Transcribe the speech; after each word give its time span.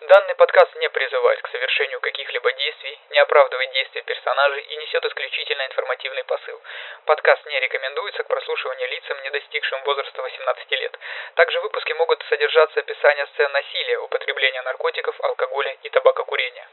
Данный 0.00 0.34
подкаст 0.34 0.72
не 0.80 0.88
призывает 0.88 1.42
к 1.42 1.48
совершению 1.52 2.00
каких-либо 2.00 2.50
действий, 2.54 2.98
не 3.10 3.18
оправдывает 3.18 3.70
действия 3.72 4.00
персонажей 4.00 4.62
и 4.62 4.76
несет 4.80 5.04
исключительно 5.04 5.66
информативный 5.66 6.24
посыл. 6.24 6.56
Подкаст 7.04 7.44
не 7.44 7.60
рекомендуется 7.60 8.22
к 8.22 8.28
прослушиванию 8.28 8.88
лицам, 8.88 9.16
не 9.22 9.30
достигшим 9.30 9.82
возраста 9.84 10.22
18 10.22 10.70
лет. 10.72 10.98
Также 11.34 11.60
в 11.60 11.62
выпуске 11.64 11.92
могут 11.94 12.24
содержаться 12.30 12.80
описания 12.80 13.26
сцен 13.34 13.52
насилия, 13.52 13.98
употребления 13.98 14.62
наркотиков, 14.62 15.20
алкоголя 15.20 15.76
и 15.82 15.90
табакокурения. 15.90 16.66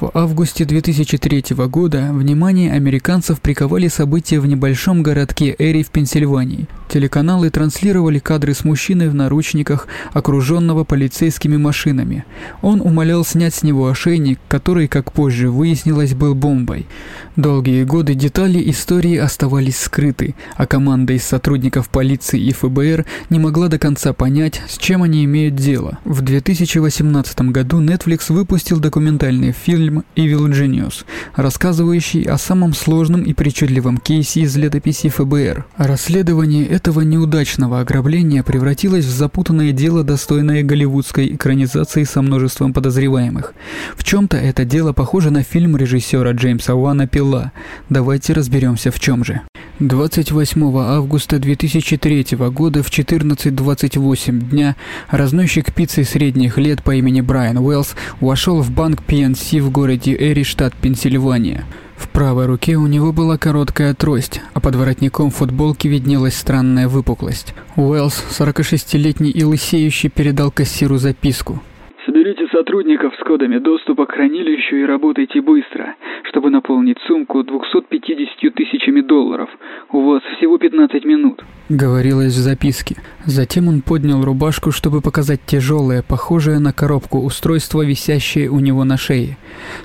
В 0.00 0.10
августе 0.14 0.64
2003 0.64 1.54
года 1.66 2.14
внимание 2.14 2.70
американцев 2.72 3.42
приковали 3.42 3.88
события 3.88 4.38
в 4.38 4.46
небольшом 4.46 5.02
городке 5.02 5.56
Эри 5.58 5.82
в 5.82 5.90
Пенсильвании. 5.90 6.66
Телеканалы 6.92 7.48
транслировали 7.48 8.18
кадры 8.18 8.52
с 8.52 8.64
мужчиной 8.64 9.08
в 9.08 9.14
наручниках, 9.14 9.88
окруженного 10.12 10.84
полицейскими 10.84 11.56
машинами. 11.56 12.26
Он 12.60 12.82
умолял 12.82 13.24
снять 13.24 13.54
с 13.54 13.62
него 13.62 13.88
ошейник, 13.88 14.38
который, 14.46 14.88
как 14.88 15.10
позже 15.10 15.48
выяснилось, 15.50 16.12
был 16.12 16.34
бомбой. 16.34 16.86
Долгие 17.34 17.84
годы 17.84 18.14
детали 18.14 18.62
истории 18.70 19.16
оставались 19.16 19.78
скрыты, 19.78 20.34
а 20.54 20.66
команда 20.66 21.14
из 21.14 21.22
сотрудников 21.24 21.88
полиции 21.88 22.38
и 22.38 22.52
ФБР 22.52 23.06
не 23.30 23.38
могла 23.38 23.68
до 23.68 23.78
конца 23.78 24.12
понять, 24.12 24.60
с 24.68 24.76
чем 24.76 25.02
они 25.02 25.24
имеют 25.24 25.54
дело. 25.54 25.98
В 26.04 26.20
2018 26.20 27.40
году 27.52 27.80
Netflix 27.80 28.30
выпустил 28.30 28.80
документальный 28.80 29.52
фильм 29.52 30.04
«Evil 30.14 30.50
Genius», 30.50 31.06
рассказывающий 31.36 32.24
о 32.24 32.36
самом 32.36 32.74
сложном 32.74 33.22
и 33.22 33.32
причудливом 33.32 33.96
кейсе 33.96 34.42
из 34.42 34.54
летописи 34.58 35.08
ФБР. 35.08 35.64
Расследование 35.78 36.66
этого 36.82 37.02
неудачного 37.02 37.78
ограбления 37.78 38.42
превратилось 38.42 39.04
в 39.04 39.08
запутанное 39.08 39.70
дело, 39.70 40.02
достойное 40.02 40.64
голливудской 40.64 41.36
экранизации 41.36 42.02
со 42.02 42.22
множеством 42.22 42.72
подозреваемых. 42.72 43.54
В 43.96 44.02
чем-то 44.02 44.36
это 44.36 44.64
дело 44.64 44.92
похоже 44.92 45.30
на 45.30 45.44
фильм 45.44 45.76
режиссера 45.76 46.32
Джеймса 46.32 46.74
Уана 46.74 47.06
дела. 47.06 47.52
Давайте 47.88 48.32
разберемся 48.32 48.90
в 48.90 48.98
чем 48.98 49.24
же. 49.24 49.42
28 49.78 50.76
августа 50.76 51.38
2003 51.38 52.36
года 52.50 52.82
в 52.82 52.90
14.28 52.90 54.50
дня 54.50 54.74
разносчик 55.08 55.72
пиццы 55.72 56.02
средних 56.02 56.58
лет 56.58 56.82
по 56.82 56.96
имени 56.96 57.20
Брайан 57.20 57.58
Уэллс 57.58 57.94
вошел 58.20 58.60
в 58.60 58.72
банк 58.72 59.04
PNC 59.06 59.60
в 59.60 59.70
городе 59.70 60.16
Эри, 60.18 60.42
штат 60.42 60.74
Пенсильвания. 60.74 61.64
В 62.02 62.08
правой 62.08 62.46
руке 62.46 62.74
у 62.74 62.88
него 62.88 63.12
была 63.12 63.38
короткая 63.38 63.94
трость, 63.94 64.40
а 64.54 64.60
под 64.60 64.74
воротником 64.74 65.30
футболки 65.30 65.86
виднелась 65.86 66.36
странная 66.36 66.88
выпуклость. 66.88 67.54
Уэллс, 67.76 68.24
46-летний 68.36 69.30
и 69.30 69.44
лысеющий, 69.44 70.10
передал 70.10 70.50
кассиру 70.50 70.98
записку. 70.98 71.62
Соберите 72.04 72.48
сотрудников 72.48 73.14
с 73.14 73.24
кодами 73.24 73.58
доступа 73.58 74.06
к 74.06 74.12
хранилищу 74.12 74.74
и 74.76 74.84
работайте 74.84 75.40
быстро, 75.40 75.94
чтобы 76.24 76.50
наполнить 76.50 76.98
сумку 77.06 77.44
250 77.44 78.54
тысячами 78.54 79.02
долларов. 79.02 79.48
У 79.92 80.00
вас 80.00 80.20
всего 80.36 80.58
15 80.58 81.04
минут. 81.04 81.44
Говорилось 81.68 82.32
в 82.32 82.40
записке. 82.40 82.96
Затем 83.24 83.68
он 83.68 83.82
поднял 83.82 84.24
рубашку, 84.24 84.72
чтобы 84.72 85.00
показать 85.00 85.42
тяжелое, 85.46 86.02
похожее 86.02 86.58
на 86.58 86.72
коробку 86.72 87.20
устройство, 87.20 87.84
висящее 87.84 88.50
у 88.50 88.58
него 88.58 88.82
на 88.82 88.96
шее. 88.96 89.36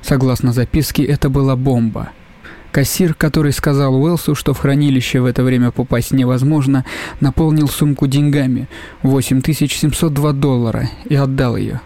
Согласно 0.02 0.54
записке, 0.54 1.04
это 1.04 1.30
была 1.30 1.56
бомба. 1.56 2.10
Кассир, 2.72 3.14
который 3.14 3.52
сказал 3.52 3.96
Уэлсу, 3.96 4.34
что 4.34 4.54
в 4.54 4.60
хранилище 4.60 5.20
в 5.20 5.26
это 5.26 5.44
время 5.44 5.70
попасть 5.72 6.12
невозможно, 6.12 6.84
наполнил 7.22 7.68
сумку 7.68 8.08
деньгами– 8.08 8.68
8702 9.04 10.34
доллара 10.34 10.90
и 11.06 11.16
отдал 11.16 11.56
ее. 11.58 11.82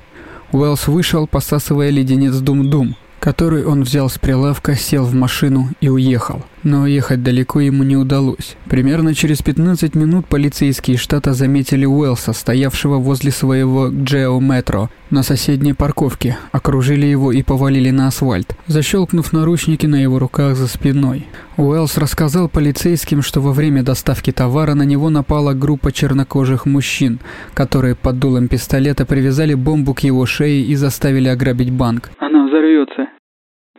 Уэллс 0.52 0.88
вышел, 0.88 1.28
посасывая 1.28 1.90
леденец 1.90 2.36
Дум-Дум, 2.36 2.96
который 3.22 3.64
он 3.66 3.84
взял 3.84 4.10
с 4.10 4.18
прилавка, 4.18 4.76
сел 4.76 5.06
в 5.06 5.14
машину 5.14 5.70
и 5.80 5.88
уехал. 5.88 6.42
Но 6.64 6.86
ехать 6.86 7.24
далеко 7.24 7.60
ему 7.60 7.84
не 7.84 7.96
удалось. 7.96 8.58
Примерно 8.70 9.14
через 9.14 9.42
15 9.42 9.96
минут 9.96 10.28
полицейские 10.28 10.98
штата 10.98 11.34
заметили 11.34 11.86
Уэлса, 11.86 12.34
стоявшего 12.34 12.98
возле 12.98 13.32
своего 13.32 13.90
Джео 13.90 14.40
Метро 14.40 14.90
на 15.12 15.24
соседней 15.24 15.74
парковке, 15.74 16.38
окружили 16.52 17.06
его 17.06 17.32
и 17.32 17.44
повалили 17.44 17.92
на 17.92 18.08
асфальт, 18.08 18.56
защелкнув 18.68 19.34
наручники 19.34 19.86
на 19.86 20.02
его 20.02 20.20
руках 20.20 20.56
за 20.56 20.68
спиной. 20.68 21.28
Уэллс 21.58 21.98
рассказал 21.98 22.50
полицейским, 22.50 23.22
что 23.22 23.40
во 23.40 23.52
время 23.52 23.84
доставки 23.84 24.32
товара 24.32 24.74
на 24.74 24.84
него 24.84 25.10
напала 25.10 25.54
группа 25.54 25.92
чернокожих 25.92 26.66
мужчин, 26.66 27.20
которые 27.54 27.96
под 27.96 28.20
дулом 28.20 28.48
пистолета 28.48 29.06
привязали 29.06 29.54
бомбу 29.54 29.94
к 29.94 30.00
его 30.00 30.26
шее 30.26 30.64
и 30.64 30.76
заставили 30.76 31.28
ограбить 31.28 31.72
банк. 31.72 32.12
Она 32.20 32.48
взорвется. 32.48 33.21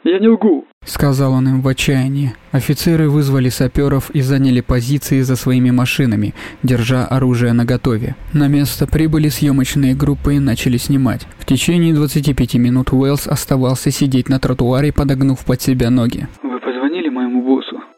Я 0.05 0.19
не 0.19 0.29
лгу. 0.29 0.65
Сказал 0.85 1.33
он 1.33 1.49
им 1.49 1.61
в 1.61 1.69
отчаянии. 1.69 2.35
Офицеры 2.51 3.09
вызвали 3.09 3.51
саперов 3.51 4.11
и 4.11 4.21
заняли 4.21 4.61
позиции 4.61 5.21
за 5.21 5.37
своими 5.37 5.71
машинами, 5.71 6.35
держа 6.65 7.07
оружие 7.07 7.53
наготове. 7.53 8.17
На 8.33 8.49
место 8.49 8.89
прибыли 8.89 9.29
съемочные 9.29 9.95
группы 9.95 10.35
и 10.35 10.41
начали 10.41 10.77
снимать. 10.77 11.29
В 11.39 11.47
течение 11.47 11.95
25 11.95 12.55
минут 12.55 12.93
Уэллс 12.93 13.29
оставался 13.29 13.93
сидеть 13.93 14.29
на 14.29 14.41
тротуаре, 14.41 14.93
подогнув 14.93 15.45
под 15.45 15.63
себя 15.63 15.89
ноги. 15.91 16.27
Вы? 16.43 16.53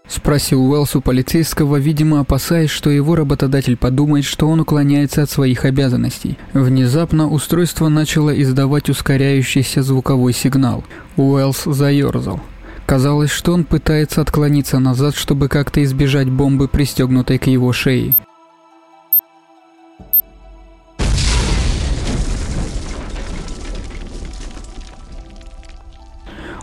Спросил 0.07 0.63
Уэллс 0.71 0.97
у 0.97 1.01
полицейского, 1.01 1.77
видимо, 1.77 2.21
опасаясь, 2.21 2.71
что 2.71 2.91
его 2.91 3.15
работодатель 3.15 3.77
подумает, 3.77 4.25
что 4.25 4.49
он 4.49 4.61
уклоняется 4.61 5.23
от 5.23 5.31
своих 5.31 5.65
обязанностей. 5.65 6.39
Внезапно 6.53 7.29
устройство 7.29 7.89
начало 7.89 8.31
издавать 8.41 8.91
ускоряющийся 8.91 9.83
звуковой 9.83 10.35
сигнал. 10.35 10.85
Уэллс 11.17 11.65
заерзал. 11.65 12.41
Казалось, 12.87 13.31
что 13.31 13.53
он 13.55 13.65
пытается 13.65 14.21
отклониться 14.21 14.79
назад, 14.79 15.17
чтобы 15.17 15.49
как-то 15.49 15.83
избежать 15.83 16.29
бомбы, 16.29 16.69
пристегнутой 16.69 17.39
к 17.39 17.47
его 17.47 17.73
шее. 17.73 18.15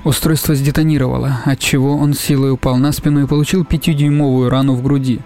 Устройство 0.04 0.56
сдетонировало, 0.56 1.42
отчего 1.46 1.96
он 1.96 2.16
силой 2.16 2.52
упал 2.52 2.78
на 2.78 2.92
спину 2.92 3.24
и 3.24 3.28
получил 3.28 3.64
пятидюймовую 3.64 4.50
рану 4.50 4.74
в 4.74 4.82
груди. 4.82 5.20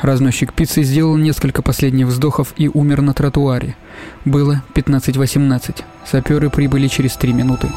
Разносчик 0.00 0.54
пиццы 0.54 0.82
сделал 0.82 1.16
несколько 1.16 1.60
последних 1.60 2.06
вздохов 2.06 2.54
и 2.56 2.68
умер 2.68 3.02
на 3.02 3.12
тротуаре. 3.12 3.76
Было 4.24 4.62
15.18. 4.74 5.82
Саперы 6.06 6.48
прибыли 6.48 6.88
через 6.88 7.16
три 7.16 7.34
минуты. 7.34 7.68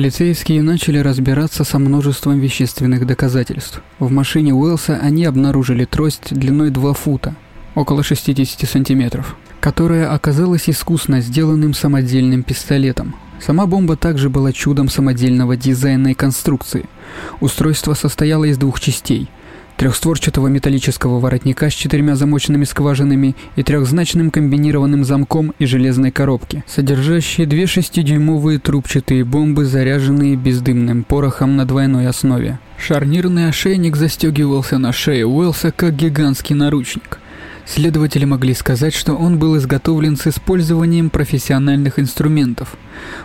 Полицейские 0.00 0.62
начали 0.62 0.96
разбираться 0.96 1.62
со 1.62 1.78
множеством 1.78 2.40
вещественных 2.40 3.06
доказательств. 3.06 3.82
В 3.98 4.10
машине 4.10 4.54
Уэлса 4.54 4.96
они 4.96 5.26
обнаружили 5.26 5.84
трость 5.84 6.32
длиной 6.34 6.70
2 6.70 6.94
фута, 6.94 7.36
около 7.74 8.02
60 8.02 8.66
сантиметров, 8.66 9.36
которая 9.60 10.10
оказалась 10.10 10.70
искусно 10.70 11.20
сделанным 11.20 11.74
самодельным 11.74 12.44
пистолетом. 12.44 13.14
Сама 13.40 13.66
бомба 13.66 13.94
также 13.94 14.30
была 14.30 14.52
чудом 14.52 14.88
самодельного 14.88 15.54
дизайна 15.54 16.12
и 16.12 16.14
конструкции. 16.14 16.86
Устройство 17.40 17.92
состояло 17.92 18.44
из 18.44 18.56
двух 18.56 18.80
частей– 18.80 19.28
трехстворчатого 19.80 20.48
металлического 20.48 21.20
воротника 21.20 21.70
с 21.70 21.72
четырьмя 21.72 22.14
замочными 22.14 22.64
скважинами 22.64 23.34
и 23.56 23.62
трехзначным 23.62 24.30
комбинированным 24.30 25.04
замком 25.04 25.54
и 25.58 25.64
железной 25.64 26.10
коробки, 26.10 26.62
содержащие 26.66 27.46
две 27.46 27.66
шестидюймовые 27.66 28.58
трубчатые 28.58 29.24
бомбы, 29.24 29.64
заряженные 29.64 30.36
бездымным 30.36 31.02
порохом 31.02 31.56
на 31.56 31.64
двойной 31.64 32.08
основе. 32.08 32.58
Шарнирный 32.76 33.48
ошейник 33.48 33.96
застегивался 33.96 34.76
на 34.76 34.92
шее 34.92 35.26
Уэлса 35.26 35.72
как 35.72 35.96
гигантский 35.96 36.54
наручник. 36.54 37.18
Следователи 37.64 38.26
могли 38.26 38.52
сказать, 38.52 38.92
что 38.92 39.14
он 39.14 39.38
был 39.38 39.56
изготовлен 39.56 40.18
с 40.18 40.26
использованием 40.26 41.08
профессиональных 41.08 41.98
инструментов. 41.98 42.76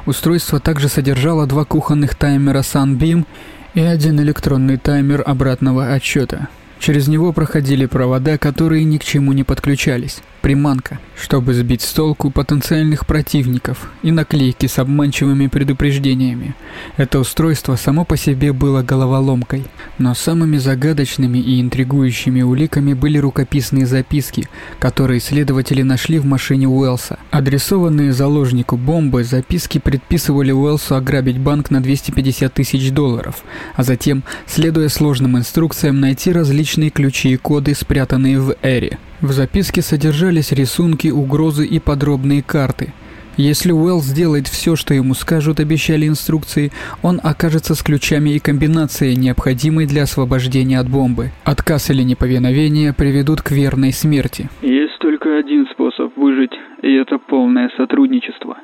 Устройство 0.06 0.62
также 0.62 0.88
содержало 0.88 1.48
два 1.48 1.66
кухонных 1.66 2.16
таймера 2.16 2.60
Sunbeam 2.60 3.26
и 3.76 3.82
один 3.82 4.20
электронный 4.22 4.78
таймер 4.78 5.22
обратного 5.26 5.94
отсчета. 5.94 6.48
Через 6.80 7.08
него 7.08 7.34
проходили 7.34 7.86
провода, 7.86 8.38
которые 8.38 8.84
ни 8.86 8.98
к 8.98 9.04
чему 9.04 9.34
не 9.34 9.44
подключались. 9.44 10.22
Приманка, 10.46 11.00
чтобы 11.20 11.56
сбить 11.56 11.82
с 11.82 11.92
толку 11.92 12.30
потенциальных 12.30 13.08
противников 13.08 13.90
и 14.04 14.12
наклейки 14.12 14.68
с 14.68 14.78
обманчивыми 14.78 15.48
предупреждениями. 15.48 16.54
Это 16.98 17.18
устройство 17.18 17.76
само 17.78 18.06
по 18.06 18.16
себе 18.16 18.54
было 18.54 18.84
головоломкой, 18.84 19.66
но 19.98 20.14
самыми 20.14 20.58
загадочными 20.58 21.40
и 21.40 21.60
интригующими 21.60 22.44
уликами 22.44 22.94
были 22.94 23.18
рукописные 23.18 23.88
записки, 23.88 24.48
которые 24.78 25.20
следователи 25.20 25.82
нашли 25.82 26.20
в 26.20 26.26
машине 26.26 26.68
Уэлса. 26.68 27.18
Адресованные 27.32 28.14
заложнику 28.14 28.78
бомбы, 28.78 29.24
записки 29.24 29.80
предписывали 29.80 30.52
Уэлсу 30.52 30.96
ограбить 30.96 31.40
банк 31.40 31.72
на 31.72 31.82
250 31.82 32.54
тысяч 32.54 32.92
долларов, 32.92 33.44
а 33.76 33.82
затем, 33.82 34.24
следуя 34.46 34.90
сложным 34.90 35.40
инструкциям, 35.40 36.00
найти 36.00 36.32
различные 36.32 36.92
ключи 36.92 37.30
и 37.30 37.38
коды, 37.38 37.74
спрятанные 37.74 38.40
в 38.40 38.56
Эре. 38.62 39.00
В 39.26 39.32
записке 39.32 39.82
содержались 39.82 40.52
рисунки, 40.52 41.08
угрозы 41.08 41.66
и 41.66 41.80
подробные 41.80 42.44
карты. 42.44 42.94
Если 43.38 43.72
Уэллс 43.72 44.06
сделает 44.06 44.46
все, 44.46 44.76
что 44.76 44.94
ему 44.94 45.16
скажут, 45.16 45.60
обещали 45.60 46.08
инструкции, 46.08 46.72
он 47.02 47.20
окажется 47.24 47.74
с 47.74 47.82
ключами 47.82 48.36
и 48.36 48.40
комбинацией, 48.40 49.16
необходимой 49.16 49.88
для 49.88 50.04
освобождения 50.04 50.78
от 50.80 50.92
бомбы. 50.92 51.32
Отказ 51.44 51.90
или 51.90 52.04
неповиновение 52.04 52.94
приведут 52.94 53.42
к 53.42 53.50
верной 53.50 53.94
смерти. 53.94 54.48
Есть 54.62 55.00
только 55.00 55.40
один 55.40 55.66
способ 55.72 56.16
выжить, 56.16 56.54
и 56.84 56.94
это 56.94 57.18
полное 57.18 57.72
сотрудничество. 57.78 58.60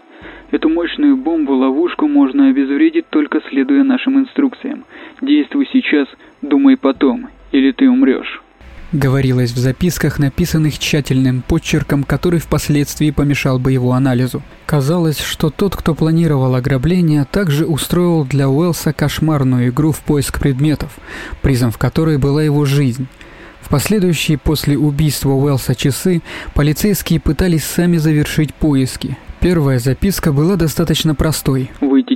Эту 0.51 0.69
мощную 0.69 1.17
бомбу-ловушку 1.17 2.07
можно 2.07 2.49
обезвредить 2.49 3.09
только 3.09 3.41
следуя 3.49 3.83
нашим 3.83 4.19
инструкциям. 4.19 4.85
Действуй 5.21 5.67
сейчас, 5.73 6.07
думай 6.43 6.77
потом, 6.77 7.29
или 7.51 7.71
ты 7.71 7.89
умрешь. 7.89 8.43
Говорилось 8.91 9.51
в 9.51 9.57
записках, 9.57 10.19
написанных 10.19 10.77
тщательным 10.77 11.43
почерком, 11.43 12.03
который 12.03 12.41
впоследствии 12.41 13.11
помешал 13.11 13.57
бы 13.57 13.71
его 13.71 13.93
анализу. 13.93 14.43
Казалось, 14.65 15.19
что 15.19 15.49
тот, 15.49 15.77
кто 15.77 15.95
планировал 15.95 16.55
ограбление, 16.55 17.25
также 17.29 17.65
устроил 17.65 18.25
для 18.25 18.49
Уэлса 18.49 18.91
кошмарную 18.91 19.69
игру 19.69 19.93
в 19.93 20.01
поиск 20.01 20.41
предметов, 20.41 20.91
призом 21.41 21.71
в 21.71 21.77
которой 21.77 22.17
была 22.17 22.43
его 22.43 22.65
жизнь. 22.65 23.07
В 23.61 23.69
последующие 23.69 24.37
после 24.37 24.77
убийства 24.77 25.29
Уэлса 25.29 25.73
часы 25.73 26.21
полицейские 26.53 27.21
пытались 27.21 27.63
сами 27.63 27.95
завершить 27.95 28.53
поиски. 28.53 29.17
Первая 29.39 29.79
записка 29.79 30.33
была 30.33 30.57
достаточно 30.57 31.15
простой. 31.15 31.71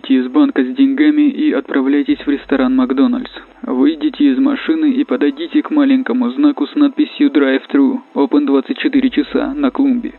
Выйдите 0.06 0.28
из 0.28 0.31
банка 0.31 0.63
с 0.63 0.75
деньгами 0.75 1.31
и 1.31 1.52
отправляйтесь 1.52 2.19
в 2.19 2.30
ресторан 2.30 2.75
Макдональдс. 2.75 3.31
Выйдите 3.63 4.34
из 4.34 4.38
машины 4.38 4.92
и 4.92 5.04
подойдите 5.04 5.63
к 5.63 5.72
маленькому 5.72 6.30
знаку 6.31 6.68
с 6.68 6.75
надписью 6.75 7.31
Drive-Thru 7.31 8.02
Open 8.13 8.46
24 8.46 9.10
часа 9.10 9.54
на 9.56 9.72
клумбе. 9.72 10.13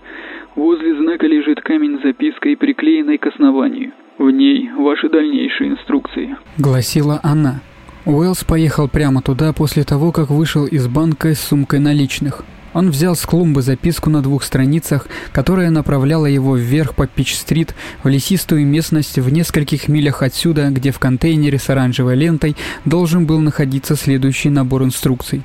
Возле 0.56 0.96
знака 0.96 1.28
лежит 1.28 1.60
камень 1.60 2.00
с 2.00 2.02
запиской, 2.02 2.56
приклеенной 2.56 3.18
к 3.18 3.26
основанию. 3.26 3.92
В 4.18 4.28
ней 4.28 4.70
ваши 4.76 5.08
дальнейшие 5.08 5.70
инструкции. 5.70 6.36
Гласила 6.58 7.20
она. 7.22 7.60
Уэллс 8.06 8.42
поехал 8.42 8.88
прямо 8.88 9.22
туда 9.22 9.52
после 9.52 9.84
того, 9.84 10.10
как 10.10 10.30
вышел 10.30 10.66
из 10.66 10.88
банка 10.88 11.32
с 11.34 11.40
сумкой 11.40 11.78
наличных. 11.78 12.44
Он 12.72 12.90
взял 12.90 13.16
с 13.16 13.22
клумбы 13.24 13.62
записку 13.62 14.10
на 14.10 14.22
двух 14.22 14.42
страницах, 14.42 15.06
которая 15.32 15.70
направляла 15.70 16.26
его 16.26 16.56
вверх 16.56 16.94
по 16.94 17.06
Пич-стрит 17.06 17.74
в 18.02 18.08
лесистую 18.08 18.66
местность 18.66 19.18
в 19.18 19.30
нескольких 19.30 19.88
милях 19.88 20.22
отсюда, 20.22 20.68
где 20.70 20.90
в 20.90 20.98
контейнере 20.98 21.58
с 21.58 21.70
оранжевой 21.70 22.16
лентой 22.16 22.56
должен 22.84 23.26
был 23.26 23.40
находиться 23.40 23.96
следующий 23.96 24.50
набор 24.50 24.84
инструкций. 24.84 25.42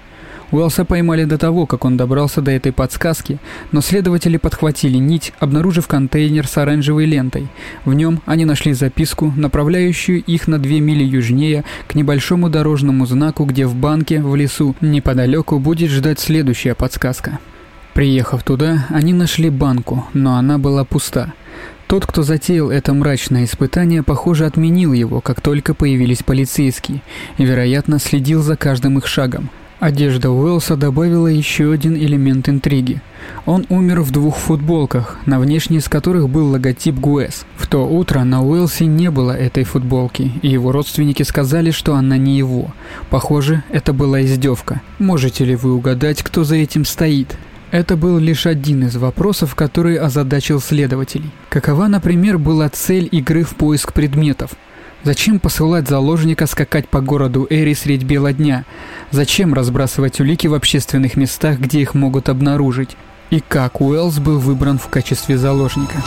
Уэлса 0.52 0.84
поймали 0.84 1.24
до 1.24 1.38
того, 1.38 1.66
как 1.66 1.86
он 1.86 1.98
добрался 1.98 2.42
до 2.42 2.52
этой 2.52 2.74
подсказки, 2.74 3.40
но 3.72 3.82
следователи 3.82 4.38
подхватили 4.38 4.98
нить, 4.98 5.34
обнаружив 5.40 5.88
контейнер 5.88 6.46
с 6.46 6.58
оранжевой 6.58 7.06
лентой. 7.06 7.48
В 7.86 7.94
нем 7.94 8.22
они 8.26 8.46
нашли 8.46 8.74
записку, 8.74 9.34
направляющую 9.36 10.22
их 10.22 10.48
на 10.48 10.60
две 10.60 10.82
мили 10.82 11.04
южнее 11.04 11.64
к 11.88 11.96
небольшому 11.96 12.50
дорожному 12.50 13.06
знаку, 13.06 13.46
где 13.46 13.66
в 13.66 13.76
банке, 13.76 14.22
в 14.22 14.36
лесу, 14.36 14.76
неподалеку 14.82 15.58
будет 15.60 15.90
ждать 15.90 16.20
следующая 16.20 16.76
подсказка. 16.76 17.40
Приехав 17.94 18.44
туда, 18.44 18.88
они 18.90 19.14
нашли 19.14 19.50
банку, 19.50 20.06
но 20.14 20.36
она 20.36 20.58
была 20.58 20.86
пуста. 20.86 21.34
Тот, 21.88 22.06
кто 22.06 22.24
затеял 22.24 22.72
это 22.72 22.94
мрачное 22.94 23.44
испытание, 23.44 24.02
похоже, 24.02 24.46
отменил 24.46 24.94
его, 24.94 25.20
как 25.20 25.42
только 25.42 25.74
появились 25.74 26.24
полицейские, 26.24 27.02
и, 27.38 27.44
вероятно, 27.44 28.00
следил 28.00 28.42
за 28.42 28.56
каждым 28.56 28.98
их 28.98 29.08
шагом. 29.08 29.50
Одежда 29.82 30.30
Уэлса 30.30 30.76
добавила 30.76 31.26
еще 31.26 31.74
один 31.74 31.96
элемент 31.96 32.48
интриги. 32.48 33.02
Он 33.48 33.66
умер 33.70 34.02
в 34.02 34.12
двух 34.12 34.38
футболках, 34.38 35.18
на 35.26 35.40
внешней 35.40 35.78
из 35.78 35.90
которых 35.90 36.30
был 36.30 36.52
логотип 36.52 36.94
ГУЭС. 37.00 37.48
В 37.58 37.66
то 37.66 37.90
утро 37.90 38.24
на 38.24 38.46
Уэлсе 38.46 38.86
не 38.86 39.10
было 39.10 39.32
этой 39.32 39.64
футболки, 39.64 40.34
и 40.44 40.50
его 40.50 40.72
родственники 40.72 41.24
сказали, 41.24 41.72
что 41.72 41.96
она 41.96 42.18
не 42.18 42.38
его. 42.38 42.72
Похоже, 43.10 43.64
это 43.72 43.92
была 43.92 44.22
издевка. 44.22 44.84
Можете 45.00 45.46
ли 45.46 45.56
вы 45.56 45.74
угадать, 45.74 46.22
кто 46.22 46.44
за 46.44 46.58
этим 46.58 46.86
стоит? 46.86 47.36
Это 47.72 47.98
был 47.98 48.20
лишь 48.20 48.46
один 48.46 48.86
из 48.86 48.98
вопросов, 48.98 49.56
который 49.56 49.96
озадачил 49.96 50.62
следователей. 50.62 51.32
Какова, 51.50 51.88
например, 51.88 52.38
была 52.38 52.70
цель 52.70 53.10
игры 53.12 53.44
в 53.44 53.56
поиск 53.56 53.94
предметов? 53.94 54.52
Зачем 55.04 55.40
посылать 55.40 55.88
заложника 55.88 56.46
скакать 56.46 56.88
по 56.88 57.02
городу 57.02 57.48
Эри 57.50 57.74
средь 57.74 58.04
бела 58.04 58.34
дня? 58.34 58.66
Зачем 59.10 59.54
разбрасывать 59.54 60.20
улики 60.20 60.46
в 60.46 60.54
общественных 60.54 61.18
местах, 61.18 61.60
где 61.60 61.82
их 61.82 61.96
могут 61.96 62.30
обнаружить? 62.30 62.96
И 63.32 63.40
как 63.40 63.82
Уэллс 63.82 64.20
был 64.20 64.38
выбран 64.38 64.78
в 64.78 64.90
качестве 64.90 65.40
заложника? 65.40 66.04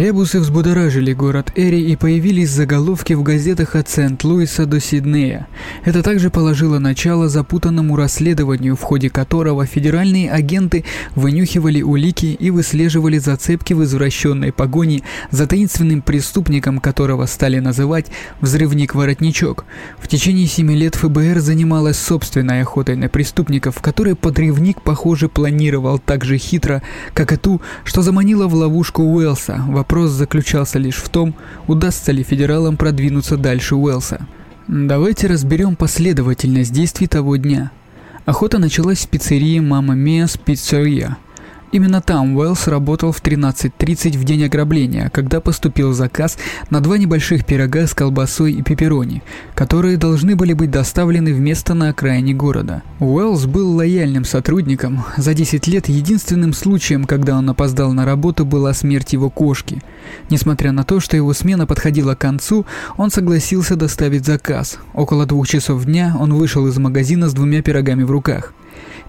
Ребусы 0.00 0.40
взбудоражили 0.40 1.12
город 1.12 1.52
Эри 1.56 1.82
и 1.82 1.94
появились 1.94 2.48
заголовки 2.48 3.12
в 3.12 3.22
газетах 3.22 3.76
от 3.76 3.90
Сент-Луиса 3.90 4.64
до 4.64 4.80
Сиднея. 4.80 5.46
Это 5.84 6.02
также 6.02 6.30
положило 6.30 6.78
начало 6.78 7.28
запутанному 7.28 7.96
расследованию, 7.96 8.76
в 8.76 8.80
ходе 8.80 9.10
которого 9.10 9.66
федеральные 9.66 10.30
агенты 10.30 10.86
вынюхивали 11.14 11.82
улики 11.82 12.34
и 12.40 12.50
выслеживали 12.50 13.18
зацепки 13.18 13.74
в 13.74 13.84
извращенной 13.84 14.52
погоне 14.52 15.02
за 15.30 15.46
таинственным 15.46 16.00
преступником, 16.00 16.78
которого 16.78 17.26
стали 17.26 17.58
называть 17.58 18.06
«взрывник-воротничок». 18.40 19.66
В 19.98 20.08
течение 20.08 20.46
семи 20.46 20.76
лет 20.76 20.94
ФБР 20.94 21.40
занималась 21.40 21.98
собственной 21.98 22.62
охотой 22.62 22.96
на 22.96 23.10
преступников, 23.10 23.82
которые 23.82 24.16
подрывник, 24.16 24.80
похоже, 24.80 25.28
планировал 25.28 25.98
так 25.98 26.24
же 26.24 26.38
хитро, 26.38 26.80
как 27.12 27.34
и 27.34 27.36
ту, 27.36 27.60
что 27.84 28.00
заманила 28.00 28.48
в 28.48 28.54
ловушку 28.54 29.02
Уэлса– 29.02 29.62
Вопрос 29.90 30.12
заключался 30.12 30.78
лишь 30.78 30.98
в 30.98 31.08
том, 31.08 31.34
удастся 31.66 32.12
ли 32.12 32.22
федералам 32.22 32.76
продвинуться 32.76 33.36
дальше 33.36 33.74
Уэлса. 33.74 34.28
Давайте 34.68 35.26
разберем 35.26 35.74
последовательность 35.74 36.72
действий 36.72 37.08
того 37.08 37.34
дня. 37.34 37.72
Охота 38.24 38.60
началась 38.60 39.00
в 39.00 39.08
пиццерии 39.08 39.58
«Мама 39.58 39.96
Миас 39.96 40.36
Пиццерия», 40.36 41.16
Именно 41.72 42.00
там 42.00 42.36
Уэллс 42.36 42.66
работал 42.66 43.12
в 43.12 43.22
13.30 43.22 44.18
в 44.18 44.24
день 44.24 44.44
ограбления, 44.44 45.08
когда 45.10 45.40
поступил 45.40 45.92
заказ 45.92 46.36
на 46.68 46.80
два 46.80 46.98
небольших 46.98 47.46
пирога 47.46 47.86
с 47.86 47.94
колбасой 47.94 48.54
и 48.54 48.62
пепперони, 48.62 49.22
которые 49.54 49.96
должны 49.96 50.34
были 50.34 50.52
быть 50.52 50.72
доставлены 50.72 51.32
в 51.32 51.38
место 51.38 51.74
на 51.74 51.90
окраине 51.90 52.34
города. 52.34 52.82
Уэллс 52.98 53.46
был 53.46 53.76
лояльным 53.76 54.24
сотрудником. 54.24 55.04
За 55.16 55.32
10 55.32 55.68
лет 55.68 55.88
единственным 55.88 56.54
случаем, 56.54 57.04
когда 57.04 57.38
он 57.38 57.48
опоздал 57.48 57.92
на 57.92 58.04
работу, 58.04 58.44
была 58.44 58.74
смерть 58.74 59.12
его 59.12 59.30
кошки. 59.30 59.80
Несмотря 60.28 60.72
на 60.72 60.82
то, 60.82 60.98
что 60.98 61.16
его 61.16 61.32
смена 61.34 61.66
подходила 61.66 62.16
к 62.16 62.18
концу, 62.18 62.66
он 62.96 63.12
согласился 63.12 63.76
доставить 63.76 64.26
заказ. 64.26 64.78
Около 64.92 65.24
двух 65.24 65.46
часов 65.46 65.84
дня 65.84 66.16
он 66.18 66.34
вышел 66.34 66.66
из 66.66 66.76
магазина 66.78 67.28
с 67.28 67.32
двумя 67.32 67.62
пирогами 67.62 68.02
в 68.02 68.10
руках. 68.10 68.54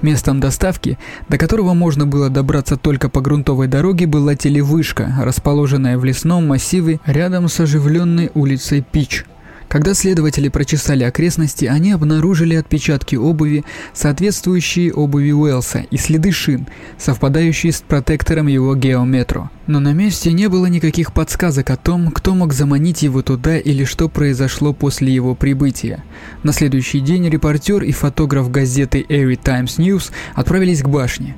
Местом 0.02 0.40
доставки, 0.40 0.98
до 1.30 1.38
которого 1.38 1.74
можно 1.74 2.08
было 2.08 2.30
добраться 2.30 2.76
только 2.76 3.08
по 3.08 3.22
грунтовой 3.22 3.68
дороге, 3.68 4.08
была 4.08 4.36
телевышка, 4.36 5.14
расположенная 5.22 5.98
в 5.98 6.06
лесном 6.06 6.48
массиве 6.48 7.00
рядом 7.06 7.48
с 7.48 7.60
оживленной 7.60 8.32
улицей 8.34 8.84
Пич. 8.90 9.26
Когда 9.72 9.94
следователи 9.94 10.50
прочесали 10.50 11.06
окрестности, 11.06 11.64
они 11.64 11.94
обнаружили 11.94 12.56
отпечатки 12.56 13.16
обуви, 13.16 13.64
соответствующие 13.94 14.92
обуви 14.92 15.32
Уэлса, 15.32 15.86
и 15.90 15.96
следы 15.96 16.34
шин, 16.34 16.68
совпадающие 16.98 17.72
с 17.72 17.80
протектором 17.80 18.48
его 18.48 18.76
геометро. 18.76 19.50
Но 19.68 19.80
на 19.80 19.94
месте 19.94 20.34
не 20.34 20.50
было 20.50 20.66
никаких 20.66 21.14
подсказок 21.14 21.70
о 21.70 21.78
том, 21.78 22.12
кто 22.12 22.36
мог 22.36 22.52
заманить 22.52 23.04
его 23.04 23.22
туда 23.22 23.58
или 23.58 23.86
что 23.86 24.10
произошло 24.10 24.74
после 24.74 25.16
его 25.16 25.36
прибытия. 25.36 26.04
На 26.44 26.52
следующий 26.52 27.00
день 27.00 27.30
репортер 27.30 27.82
и 27.84 27.94
фотограф 27.94 28.52
газеты 28.52 29.06
Erie 29.08 29.40
Times 29.42 29.80
News 29.80 30.12
отправились 30.36 30.82
к 30.82 30.90
башне. 30.90 31.38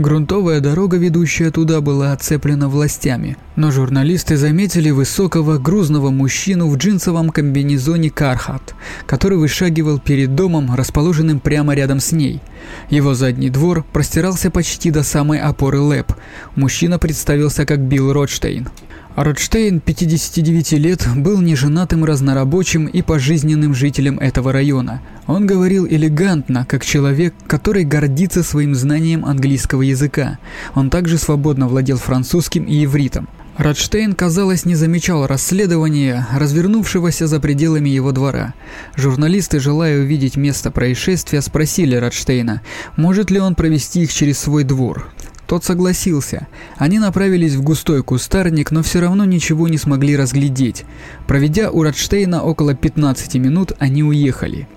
Грунтовая 0.00 0.60
дорога, 0.60 0.96
ведущая 0.96 1.50
туда, 1.50 1.82
была 1.82 2.12
оцеплена 2.12 2.70
властями, 2.70 3.36
но 3.54 3.70
журналисты 3.70 4.38
заметили 4.38 4.88
высокого, 4.88 5.58
грузного 5.58 6.08
мужчину 6.08 6.70
в 6.70 6.78
джинсовом 6.78 7.28
комбинезоне 7.28 8.08
Кархат, 8.08 8.74
который 9.04 9.36
вышагивал 9.36 9.98
перед 9.98 10.34
домом, 10.34 10.74
расположенным 10.74 11.38
прямо 11.38 11.74
рядом 11.74 12.00
с 12.00 12.12
ней. 12.12 12.40
Его 12.88 13.12
задний 13.12 13.50
двор 13.50 13.84
простирался 13.92 14.50
почти 14.50 14.90
до 14.90 15.02
самой 15.02 15.38
опоры 15.38 15.80
ЛЭП. 15.80 16.14
Мужчина 16.56 16.98
представился 16.98 17.66
как 17.66 17.80
Билл 17.80 18.14
Ротштейн. 18.14 18.70
Ротштейн, 19.16 19.80
59 19.80 20.72
лет, 20.72 21.06
был 21.16 21.40
неженатым 21.40 22.04
разнорабочим 22.04 22.86
и 22.86 23.02
пожизненным 23.02 23.74
жителем 23.74 24.18
этого 24.18 24.52
района. 24.52 25.02
Он 25.26 25.46
говорил 25.46 25.84
элегантно, 25.84 26.64
как 26.64 26.84
человек, 26.84 27.34
который 27.48 27.84
гордится 27.84 28.44
своим 28.44 28.74
знанием 28.74 29.24
английского 29.24 29.82
языка. 29.82 30.38
Он 30.74 30.90
также 30.90 31.18
свободно 31.18 31.66
владел 31.66 31.98
французским 31.98 32.64
и 32.64 32.84
ивритом. 32.84 33.28
Радштейн, 33.58 34.14
казалось, 34.14 34.64
не 34.64 34.76
замечал 34.76 35.26
расследования, 35.26 36.26
развернувшегося 36.32 37.26
за 37.26 37.40
пределами 37.40 37.90
его 37.90 38.12
двора. 38.12 38.54
Журналисты, 38.96 39.58
желая 39.58 40.00
увидеть 40.00 40.36
место 40.36 40.70
происшествия, 40.70 41.42
спросили 41.42 41.96
Радштейна, 41.96 42.62
может 42.96 43.30
ли 43.30 43.40
он 43.40 43.56
провести 43.56 44.02
их 44.04 44.12
через 44.14 44.38
свой 44.38 44.64
двор. 44.64 45.12
Тот 45.50 45.64
согласился. 45.64 46.46
Они 46.76 47.00
направились 47.00 47.54
в 47.54 47.62
густой 47.62 48.04
кустарник, 48.04 48.70
но 48.70 48.84
все 48.84 49.00
равно 49.00 49.24
ничего 49.24 49.66
не 49.66 49.78
смогли 49.78 50.16
разглядеть. 50.16 50.84
Проведя 51.26 51.72
у 51.72 51.82
Радштейна 51.82 52.44
около 52.44 52.74
15 52.74 53.34
минут, 53.34 53.72
они 53.80 54.04
уехали. 54.04 54.68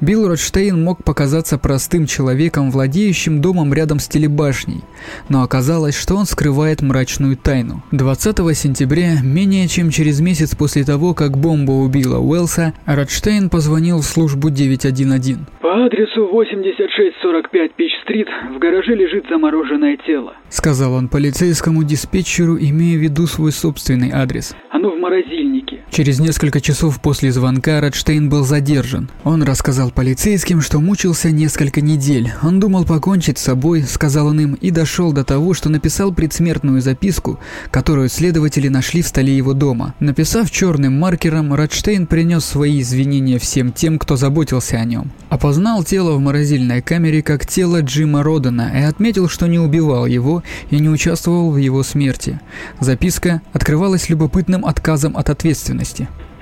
Билл 0.00 0.28
Ротштейн 0.28 0.82
мог 0.82 1.04
показаться 1.04 1.58
простым 1.58 2.06
человеком, 2.06 2.70
владеющим 2.70 3.42
домом 3.42 3.74
рядом 3.74 3.98
с 3.98 4.08
телебашней, 4.08 4.80
но 5.28 5.42
оказалось, 5.42 5.94
что 5.94 6.16
он 6.16 6.24
скрывает 6.24 6.80
мрачную 6.80 7.36
тайну. 7.36 7.82
20 7.92 8.38
сентября, 8.56 9.20
менее 9.22 9.68
чем 9.68 9.90
через 9.90 10.20
месяц 10.22 10.54
после 10.56 10.84
того, 10.84 11.12
как 11.12 11.36
бомба 11.36 11.72
убила 11.72 12.18
Уэлса, 12.18 12.72
Ротштейн 12.86 13.50
позвонил 13.50 13.98
в 13.98 14.04
службу 14.04 14.48
911. 14.48 15.36
«По 15.60 15.84
адресу 15.84 16.28
8645 16.32 17.74
Пич-стрит 17.74 18.28
в 18.54 18.58
гараже 18.58 18.94
лежит 18.94 19.26
замороженное 19.28 19.98
тело», 20.06 20.32
сказал 20.48 20.94
он 20.94 21.08
полицейскому 21.08 21.84
диспетчеру, 21.84 22.56
имея 22.56 22.96
в 22.96 23.02
виду 23.02 23.26
свой 23.26 23.52
собственный 23.52 24.10
адрес. 24.12 24.56
«Оно 24.70 24.96
в 24.96 24.98
морозильнике». 24.98 25.69
Через 25.90 26.20
несколько 26.20 26.60
часов 26.60 27.00
после 27.00 27.32
звонка 27.32 27.80
Ротштейн 27.80 28.28
был 28.28 28.44
задержан. 28.44 29.10
Он 29.24 29.42
рассказал 29.42 29.90
полицейским, 29.90 30.60
что 30.60 30.78
мучился 30.78 31.32
несколько 31.32 31.80
недель. 31.80 32.32
Он 32.42 32.60
думал 32.60 32.84
покончить 32.84 33.38
с 33.38 33.42
собой, 33.42 33.82
сказал 33.82 34.28
он 34.28 34.40
им, 34.40 34.54
и 34.54 34.70
дошел 34.70 35.12
до 35.12 35.24
того, 35.24 35.52
что 35.52 35.68
написал 35.68 36.12
предсмертную 36.12 36.80
записку, 36.80 37.40
которую 37.72 38.08
следователи 38.08 38.68
нашли 38.68 39.02
в 39.02 39.08
столе 39.08 39.36
его 39.36 39.52
дома. 39.52 39.94
Написав 39.98 40.48
черным 40.52 40.96
маркером, 40.96 41.52
Радштейн 41.54 42.06
принес 42.06 42.44
свои 42.44 42.80
извинения 42.80 43.40
всем 43.40 43.72
тем, 43.72 43.98
кто 43.98 44.14
заботился 44.14 44.76
о 44.76 44.84
нем. 44.84 45.10
Опознал 45.28 45.82
тело 45.82 46.12
в 46.12 46.20
морозильной 46.20 46.82
камере 46.82 47.20
как 47.20 47.46
тело 47.46 47.82
Джима 47.82 48.22
Родена 48.22 48.70
и 48.78 48.82
отметил, 48.82 49.28
что 49.28 49.48
не 49.48 49.58
убивал 49.58 50.06
его 50.06 50.44
и 50.70 50.78
не 50.78 50.88
участвовал 50.88 51.50
в 51.50 51.56
его 51.56 51.82
смерти. 51.82 52.40
Записка 52.78 53.42
открывалась 53.52 54.08
любопытным 54.08 54.64
отказом 54.64 55.16
от 55.16 55.30
ответственности. 55.30 55.79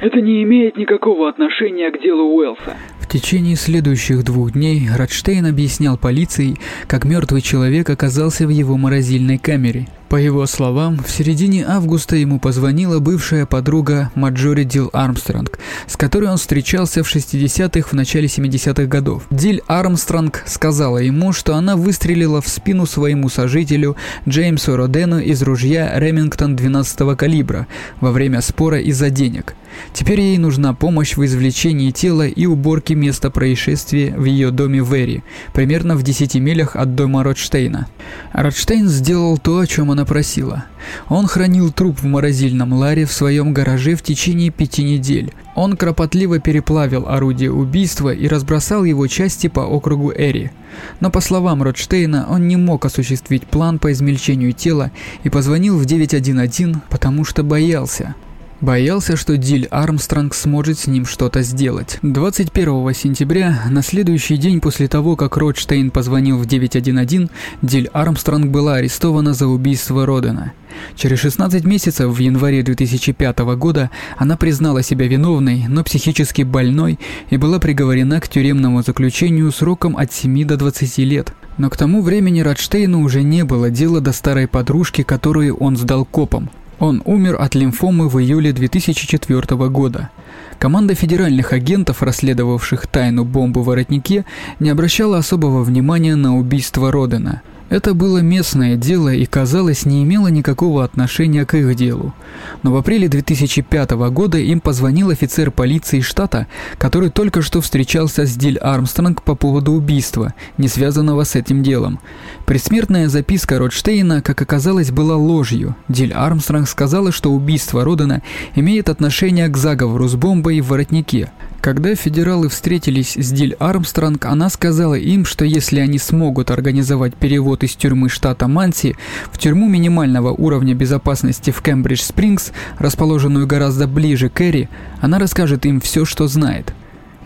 Это 0.00 0.21
не 0.21 0.42
имеет 0.45 0.76
никакого 0.76 1.28
отношения 1.28 1.90
к 1.90 2.00
делу 2.00 2.37
Уэлса. 2.37 2.76
В 3.00 3.09
течение 3.09 3.57
следующих 3.57 4.23
двух 4.23 4.52
дней 4.52 4.87
Радштейн 4.95 5.47
объяснял 5.47 5.97
полиции, 5.97 6.57
как 6.87 7.04
мертвый 7.04 7.40
человек 7.40 7.88
оказался 7.88 8.47
в 8.47 8.50
его 8.50 8.76
морозильной 8.76 9.38
камере. 9.38 9.87
По 10.08 10.16
его 10.16 10.46
словам, 10.46 10.96
в 11.06 11.10
середине 11.10 11.66
августа 11.66 12.16
ему 12.16 12.40
позвонила 12.40 12.98
бывшая 12.98 13.44
подруга 13.44 14.10
Маджори 14.14 14.64
Дил 14.64 14.88
Армстронг, 14.94 15.58
с 15.86 15.98
которой 15.98 16.30
он 16.30 16.38
встречался 16.38 17.04
в 17.04 17.14
60-х 17.14 17.90
в 17.90 17.92
начале 17.92 18.26
70-х 18.26 18.86
годов. 18.86 19.24
Диль 19.30 19.62
Армстронг 19.66 20.44
сказала 20.46 20.96
ему, 20.96 21.34
что 21.34 21.56
она 21.56 21.76
выстрелила 21.76 22.40
в 22.40 22.48
спину 22.48 22.86
своему 22.86 23.28
сожителю 23.28 23.96
Джеймсу 24.26 24.76
Родену 24.76 25.20
из 25.20 25.42
ружья 25.42 25.92
Ремингтон 25.98 26.56
12-го 26.56 27.14
калибра 27.14 27.66
во 28.00 28.10
время 28.10 28.40
спора 28.40 28.80
из-за 28.80 29.10
денег. 29.10 29.54
Теперь 29.92 30.20
ей 30.20 30.38
нужна 30.38 30.74
помощь 30.74 31.16
в 31.16 31.24
извлечении 31.24 31.90
тела 31.90 32.26
и 32.26 32.46
уборке 32.46 32.94
места 32.94 33.30
происшествия 33.30 34.14
в 34.16 34.24
ее 34.24 34.50
доме 34.50 34.82
в 34.82 34.94
Эри, 34.94 35.22
примерно 35.52 35.96
в 35.96 36.02
10 36.02 36.36
милях 36.36 36.76
от 36.76 36.94
дома 36.94 37.22
Ротштейна. 37.22 37.86
Ротштейн 38.32 38.88
сделал 38.88 39.38
то, 39.38 39.58
о 39.58 39.66
чем 39.66 39.90
она 39.98 40.04
просила. 40.04 40.64
Он 41.08 41.26
хранил 41.26 41.72
труп 41.72 41.98
в 42.00 42.04
морозильном 42.04 42.72
ларе 42.72 43.04
в 43.04 43.12
своем 43.12 43.52
гараже 43.52 43.96
в 43.96 44.02
течение 44.02 44.50
пяти 44.50 44.84
недель. 44.84 45.34
Он 45.56 45.76
кропотливо 45.76 46.38
переплавил 46.38 47.08
орудие 47.08 47.50
убийства 47.50 48.14
и 48.14 48.28
разбросал 48.28 48.84
его 48.84 49.08
части 49.08 49.48
по 49.48 49.60
округу 49.60 50.12
Эри. 50.12 50.52
Но 51.00 51.10
по 51.10 51.20
словам 51.20 51.64
Ротштейна, 51.64 52.28
он 52.30 52.46
не 52.46 52.54
мог 52.54 52.84
осуществить 52.84 53.42
план 53.42 53.80
по 53.80 53.90
измельчению 53.90 54.52
тела 54.52 54.92
и 55.24 55.30
позвонил 55.30 55.76
в 55.76 55.84
911, 55.84 56.76
потому 56.88 57.24
что 57.24 57.42
боялся. 57.42 58.14
Боялся, 58.60 59.16
что 59.16 59.36
Диль 59.36 59.66
Армстронг 59.66 60.34
сможет 60.34 60.80
с 60.80 60.88
ним 60.88 61.06
что-то 61.06 61.42
сделать. 61.42 62.00
21 62.02 62.92
сентября, 62.92 63.62
на 63.70 63.82
следующий 63.82 64.36
день 64.36 64.60
после 64.60 64.88
того, 64.88 65.14
как 65.14 65.36
Ротштейн 65.36 65.92
позвонил 65.92 66.38
в 66.38 66.46
911, 66.46 67.30
Диль 67.62 67.88
Армстронг 67.92 68.46
была 68.46 68.74
арестована 68.74 69.32
за 69.32 69.46
убийство 69.46 70.04
Родена. 70.04 70.54
Через 70.96 71.20
16 71.20 71.64
месяцев, 71.64 72.10
в 72.10 72.18
январе 72.18 72.64
2005 72.64 73.38
года, 73.38 73.92
она 74.16 74.36
признала 74.36 74.82
себя 74.82 75.06
виновной, 75.06 75.66
но 75.68 75.84
психически 75.84 76.42
больной 76.42 76.98
и 77.30 77.36
была 77.36 77.60
приговорена 77.60 78.20
к 78.20 78.26
тюремному 78.26 78.82
заключению 78.82 79.52
сроком 79.52 79.96
от 79.96 80.12
7 80.12 80.44
до 80.44 80.56
20 80.56 80.98
лет. 80.98 81.32
Но 81.58 81.70
к 81.70 81.76
тому 81.76 82.02
времени 82.02 82.40
Ротштейну 82.40 83.02
уже 83.02 83.22
не 83.22 83.44
было 83.44 83.70
дела 83.70 84.00
до 84.00 84.12
старой 84.12 84.48
подружки, 84.48 85.04
которую 85.04 85.56
он 85.56 85.76
сдал 85.76 86.04
копам. 86.04 86.50
Он 86.78 87.02
умер 87.04 87.37
от 87.40 87.54
лимфомы 87.54 88.08
в 88.08 88.20
июле 88.20 88.52
2004 88.52 89.68
года. 89.68 90.11
Команда 90.58 90.94
федеральных 90.94 91.52
агентов, 91.52 92.02
расследовавших 92.02 92.87
тайну 92.87 93.25
бомбы 93.25 93.62
в 93.62 93.66
воротнике, 93.66 94.25
не 94.61 94.70
обращала 94.70 95.18
особого 95.18 95.62
внимания 95.62 96.16
на 96.16 96.37
убийство 96.37 96.92
Родена– 96.92 97.42
это 97.68 97.94
было 97.94 98.18
местное 98.18 98.76
дело 98.76 99.12
и, 99.12 99.26
казалось, 99.26 99.84
не 99.84 100.02
имело 100.02 100.28
никакого 100.28 100.84
отношения 100.84 101.44
к 101.44 101.54
их 101.54 101.75
делу. 101.75 102.14
Но 102.62 102.72
в 102.72 102.76
апреле 102.76 103.08
2005 103.08 103.90
года 104.10 104.38
им 104.38 104.60
позвонил 104.60 105.10
офицер 105.10 105.50
полиции 105.50 106.00
штата, 106.00 106.46
который 106.78 107.10
только 107.10 107.42
что 107.42 107.60
встречался 107.60 108.26
с 108.26 108.34
Диль 108.34 108.58
Армстронг 108.58 109.22
по 109.22 109.34
поводу 109.34 109.72
убийства, 109.72 110.34
не 110.56 110.68
связанного 110.68 111.25
с 111.25 111.34
этим 111.34 111.62
делом. 111.62 112.00
Предсмертная 112.46 113.08
записка 113.08 113.58
Ротштейна, 113.58 114.22
как 114.22 114.40
оказалось, 114.40 114.90
была 114.90 115.16
ложью. 115.16 115.76
Диль 115.88 116.12
Армстронг 116.12 116.68
сказала, 116.68 117.12
что 117.12 117.32
убийство 117.32 117.84
Родена 117.84 118.22
имеет 118.54 118.88
отношение 118.88 119.48
к 119.48 119.56
заговору 119.56 120.08
с 120.08 120.14
бомбой 120.14 120.60
в 120.60 120.68
воротнике. 120.68 121.30
Когда 121.60 121.96
федералы 121.96 122.48
встретились 122.48 123.14
с 123.16 123.32
Диль 123.32 123.56
Армстронг, 123.58 124.24
она 124.26 124.48
сказала 124.48 124.94
им, 124.94 125.24
что 125.24 125.44
если 125.44 125.80
они 125.80 125.98
смогут 125.98 126.52
организовать 126.52 127.14
перевод 127.14 127.64
из 127.64 127.74
тюрьмы 127.74 128.08
штата 128.08 128.46
Манси 128.46 128.94
в 129.32 129.38
тюрьму 129.38 129.68
минимального 129.68 130.30
уровня 130.30 130.74
безопасности 130.74 131.50
в 131.50 131.60
Кембридж-Спрингс, 131.60 132.52
расположенную 132.78 133.48
гораздо 133.48 133.88
ближе 133.88 134.28
к 134.28 134.40
Эри, 134.40 134.68
она 135.00 135.18
расскажет 135.18 135.66
им 135.66 135.80
все, 135.80 136.04
что 136.04 136.28
знает. 136.28 136.72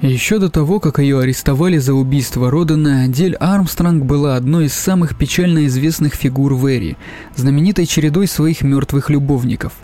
Еще 0.01 0.39
до 0.39 0.49
того, 0.49 0.81
как 0.81 0.99
ее 0.99 1.21
арестовали 1.21 1.77
за 1.77 1.93
убийство 1.93 2.51
Родена, 2.51 3.07
Дель 3.09 3.37
Армстронг 3.37 4.05
была 4.05 4.37
одной 4.37 4.65
из 4.65 4.73
самых 4.73 5.17
печально 5.17 5.67
известных 5.67 6.15
фигур 6.15 6.55
в 6.55 6.67
Эри, 6.67 6.97
знаменитой 7.37 7.85
чередой 7.85 8.27
своих 8.27 8.63
мертвых 8.63 9.11
любовников– 9.11 9.75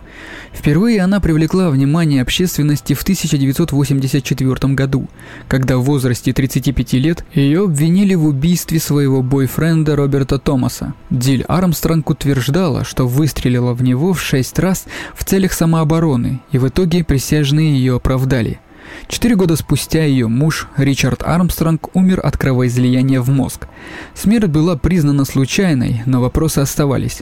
Впервые 0.53 1.01
она 1.01 1.19
привлекла 1.19 1.69
внимание 1.69 2.21
общественности 2.21 2.93
в 2.93 3.01
1984 3.03 4.73
году, 4.73 5.07
когда 5.47 5.77
в 5.77 5.83
возрасте 5.83 6.33
35 6.33 6.93
лет 6.93 7.25
ее 7.33 7.65
обвинили 7.65 8.15
в 8.15 8.25
убийстве 8.25 8.79
своего 8.79 9.21
бойфренда 9.21 9.95
Роберта 9.95 10.39
Томаса. 10.39 10.93
Диль 11.09 11.43
Армстронг 11.43 12.09
утверждала, 12.09 12.83
что 12.83 13.07
выстрелила 13.07 13.73
в 13.73 13.83
него 13.83 14.13
в 14.13 14.21
шесть 14.21 14.57
раз 14.59 14.85
в 15.15 15.23
целях 15.23 15.53
самообороны, 15.53 16.41
и 16.51 16.57
в 16.57 16.67
итоге 16.67 17.03
присяжные 17.03 17.77
ее 17.77 17.95
оправдали– 17.95 18.59
Четыре 19.07 19.35
года 19.35 19.55
спустя 19.55 20.03
ее 20.03 20.27
муж, 20.27 20.67
Ричард 20.77 21.23
Армстронг, 21.23 21.95
умер 21.95 22.21
от 22.23 22.37
кровоизлияния 22.37 23.21
в 23.21 23.29
мозг. 23.29 23.67
Смерть 24.13 24.47
была 24.47 24.75
признана 24.77 25.25
случайной, 25.25 26.03
но 26.05 26.21
вопросы 26.21 26.59
оставались. 26.59 27.21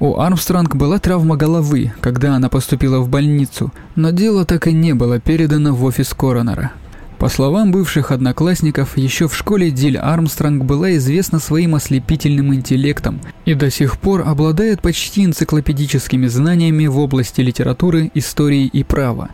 У 0.00 0.18
Армстронг 0.18 0.76
была 0.76 0.98
травма 0.98 1.36
головы, 1.36 1.92
когда 2.00 2.36
она 2.36 2.48
поступила 2.48 3.00
в 3.00 3.08
больницу, 3.08 3.72
но 3.96 4.10
дело 4.10 4.44
так 4.44 4.66
и 4.66 4.72
не 4.72 4.94
было 4.94 5.20
передано 5.20 5.74
в 5.74 5.84
офис 5.84 6.14
коронера. 6.14 6.72
По 7.24 7.30
словам 7.30 7.72
бывших 7.72 8.10
одноклассников, 8.10 8.98
еще 8.98 9.28
в 9.28 9.34
школе 9.34 9.70
Диль 9.70 9.96
Армстронг 9.96 10.64
была 10.64 10.94
известна 10.96 11.38
своим 11.38 11.74
ослепительным 11.74 12.52
интеллектом 12.52 13.18
и 13.46 13.54
до 13.54 13.70
сих 13.70 13.98
пор 13.98 14.28
обладает 14.28 14.82
почти 14.82 15.24
энциклопедическими 15.24 16.26
знаниями 16.26 16.86
в 16.86 16.98
области 16.98 17.40
литературы, 17.40 18.10
истории 18.12 18.66
и 18.66 18.84
права. 18.84 19.30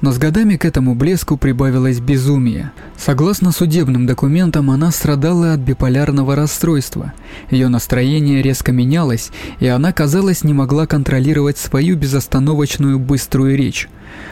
Но 0.00 0.10
с 0.10 0.18
годами 0.18 0.56
к 0.56 0.64
этому 0.64 0.96
блеску 0.96 1.36
прибавилось 1.36 2.00
безумие. 2.00 2.72
Согласно 2.96 3.52
судебным 3.52 4.06
документам, 4.06 4.68
она 4.68 4.90
страдала 4.90 5.52
от 5.52 5.60
биполярного 5.60 6.34
расстройства. 6.34 7.12
Ее 7.48 7.68
настроение 7.68 8.42
резко 8.42 8.72
менялось, 8.72 9.30
и 9.60 9.68
она, 9.68 9.92
казалось, 9.92 10.42
не 10.42 10.52
могла 10.52 10.88
контролировать 10.88 11.58
свою 11.58 11.96
безостановочную 11.96 12.98
быструю 12.98 13.56
речь. 13.56 13.88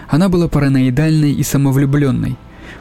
Она 0.09 0.29
была 0.29 0.49
параноидальной 0.49 1.31
и 1.31 1.45
самовлюбленной. 1.45 2.37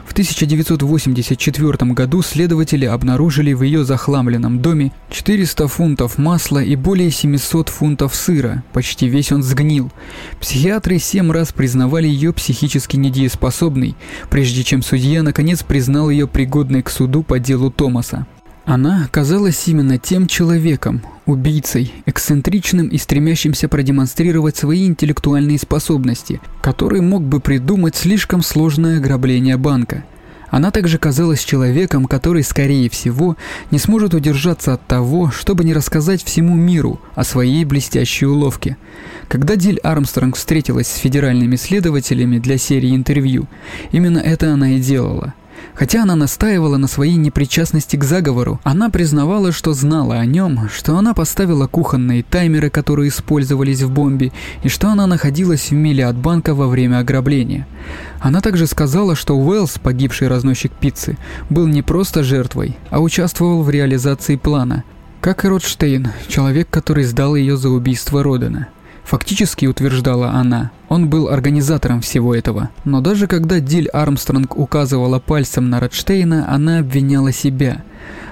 В 0.08 0.12
1984 0.12 1.92
году 1.92 2.22
следователи 2.22 2.86
обнаружили 2.86 3.52
в 3.52 3.62
ее 3.62 3.84
захламленном 3.84 4.60
доме 4.60 4.90
400 5.10 5.68
фунтов 5.68 6.16
масла 6.16 6.64
и 6.64 6.76
более 6.76 7.10
700 7.10 7.68
фунтов 7.68 8.14
сыра, 8.14 8.64
почти 8.72 9.06
весь 9.06 9.32
он 9.32 9.42
сгнил. 9.42 9.92
Психиатры 10.40 10.98
семь 10.98 11.30
раз 11.30 11.52
признавали 11.52 12.08
ее 12.08 12.32
психически 12.32 12.96
недееспособной, 12.96 13.96
прежде 14.30 14.64
чем 14.64 14.82
судья 14.82 15.22
наконец 15.22 15.62
признал 15.62 16.08
ее 16.08 16.26
пригодной 16.26 16.82
к 16.82 16.88
суду 16.88 17.22
по 17.22 17.38
делу 17.38 17.70
Томаса. 17.70 18.26
Она 18.68 19.08
казалась 19.10 19.66
именно 19.66 19.96
тем 19.96 20.26
человеком, 20.26 21.00
убийцей, 21.24 21.90
эксцентричным 22.04 22.88
и 22.88 22.98
стремящимся 22.98 23.66
продемонстрировать 23.66 24.58
свои 24.58 24.84
интеллектуальные 24.84 25.58
способности, 25.58 26.38
который 26.60 27.00
мог 27.00 27.22
бы 27.22 27.40
придумать 27.40 27.96
слишком 27.96 28.42
сложное 28.42 28.98
ограбление 28.98 29.56
банка. 29.56 30.04
Она 30.50 30.70
также 30.70 30.98
казалась 30.98 31.42
человеком, 31.44 32.04
который, 32.04 32.42
скорее 32.42 32.90
всего, 32.90 33.38
не 33.70 33.78
сможет 33.78 34.12
удержаться 34.12 34.74
от 34.74 34.86
того, 34.86 35.30
чтобы 35.30 35.64
не 35.64 35.72
рассказать 35.72 36.22
всему 36.22 36.54
миру 36.54 37.00
о 37.14 37.24
своей 37.24 37.64
блестящей 37.64 38.26
уловке. 38.26 38.76
Когда 39.28 39.56
Диль 39.56 39.78
Армстронг 39.78 40.36
встретилась 40.36 40.88
с 40.88 40.98
федеральными 40.98 41.56
следователями 41.56 42.38
для 42.38 42.58
серии 42.58 42.94
интервью, 42.94 43.48
именно 43.92 44.18
это 44.18 44.52
она 44.52 44.72
и 44.72 44.78
делала– 44.78 45.32
Хотя 45.74 46.02
она 46.02 46.16
настаивала 46.16 46.76
на 46.76 46.88
своей 46.88 47.16
непричастности 47.16 47.96
к 47.96 48.04
заговору, 48.04 48.60
она 48.64 48.90
признавала, 48.90 49.52
что 49.52 49.74
знала 49.74 50.16
о 50.16 50.26
нем, 50.26 50.68
что 50.74 50.96
она 50.96 51.14
поставила 51.14 51.66
кухонные 51.66 52.24
таймеры, 52.24 52.68
которые 52.68 53.10
использовались 53.10 53.82
в 53.82 53.90
бомбе, 53.90 54.32
и 54.64 54.68
что 54.68 54.88
она 54.88 55.06
находилась 55.06 55.70
в 55.70 55.74
миле 55.74 56.06
от 56.06 56.16
банка 56.16 56.54
во 56.54 56.66
время 56.66 56.98
ограбления. 56.98 57.66
Она 58.20 58.40
также 58.40 58.66
сказала, 58.66 59.14
что 59.14 59.36
Уэллс, 59.38 59.78
погибший 59.78 60.28
разносчик 60.28 60.72
пиццы, 60.72 61.16
был 61.48 61.66
не 61.68 61.82
просто 61.82 62.24
жертвой, 62.24 62.76
а 62.90 63.00
участвовал 63.00 63.62
в 63.62 63.70
реализации 63.70 64.36
плана, 64.36 64.84
как 65.20 65.44
и 65.44 65.48
Ротштейн, 65.48 66.08
человек, 66.26 66.68
который 66.70 67.04
сдал 67.04 67.36
ее 67.36 67.56
за 67.56 67.70
убийство 67.70 68.22
Родена. 68.22 68.68
Фактически, 69.08 69.64
утверждала 69.64 70.32
она, 70.32 70.70
он 70.90 71.08
был 71.08 71.30
организатором 71.30 72.02
всего 72.02 72.34
этого. 72.34 72.68
Но 72.84 73.00
даже 73.00 73.26
когда 73.26 73.58
Диль 73.58 73.88
Армстронг 73.88 74.58
указывала 74.58 75.18
пальцем 75.18 75.70
на 75.70 75.80
Ротштейна, 75.80 76.52
она 76.52 76.80
обвиняла 76.80 77.32
себя. 77.32 77.84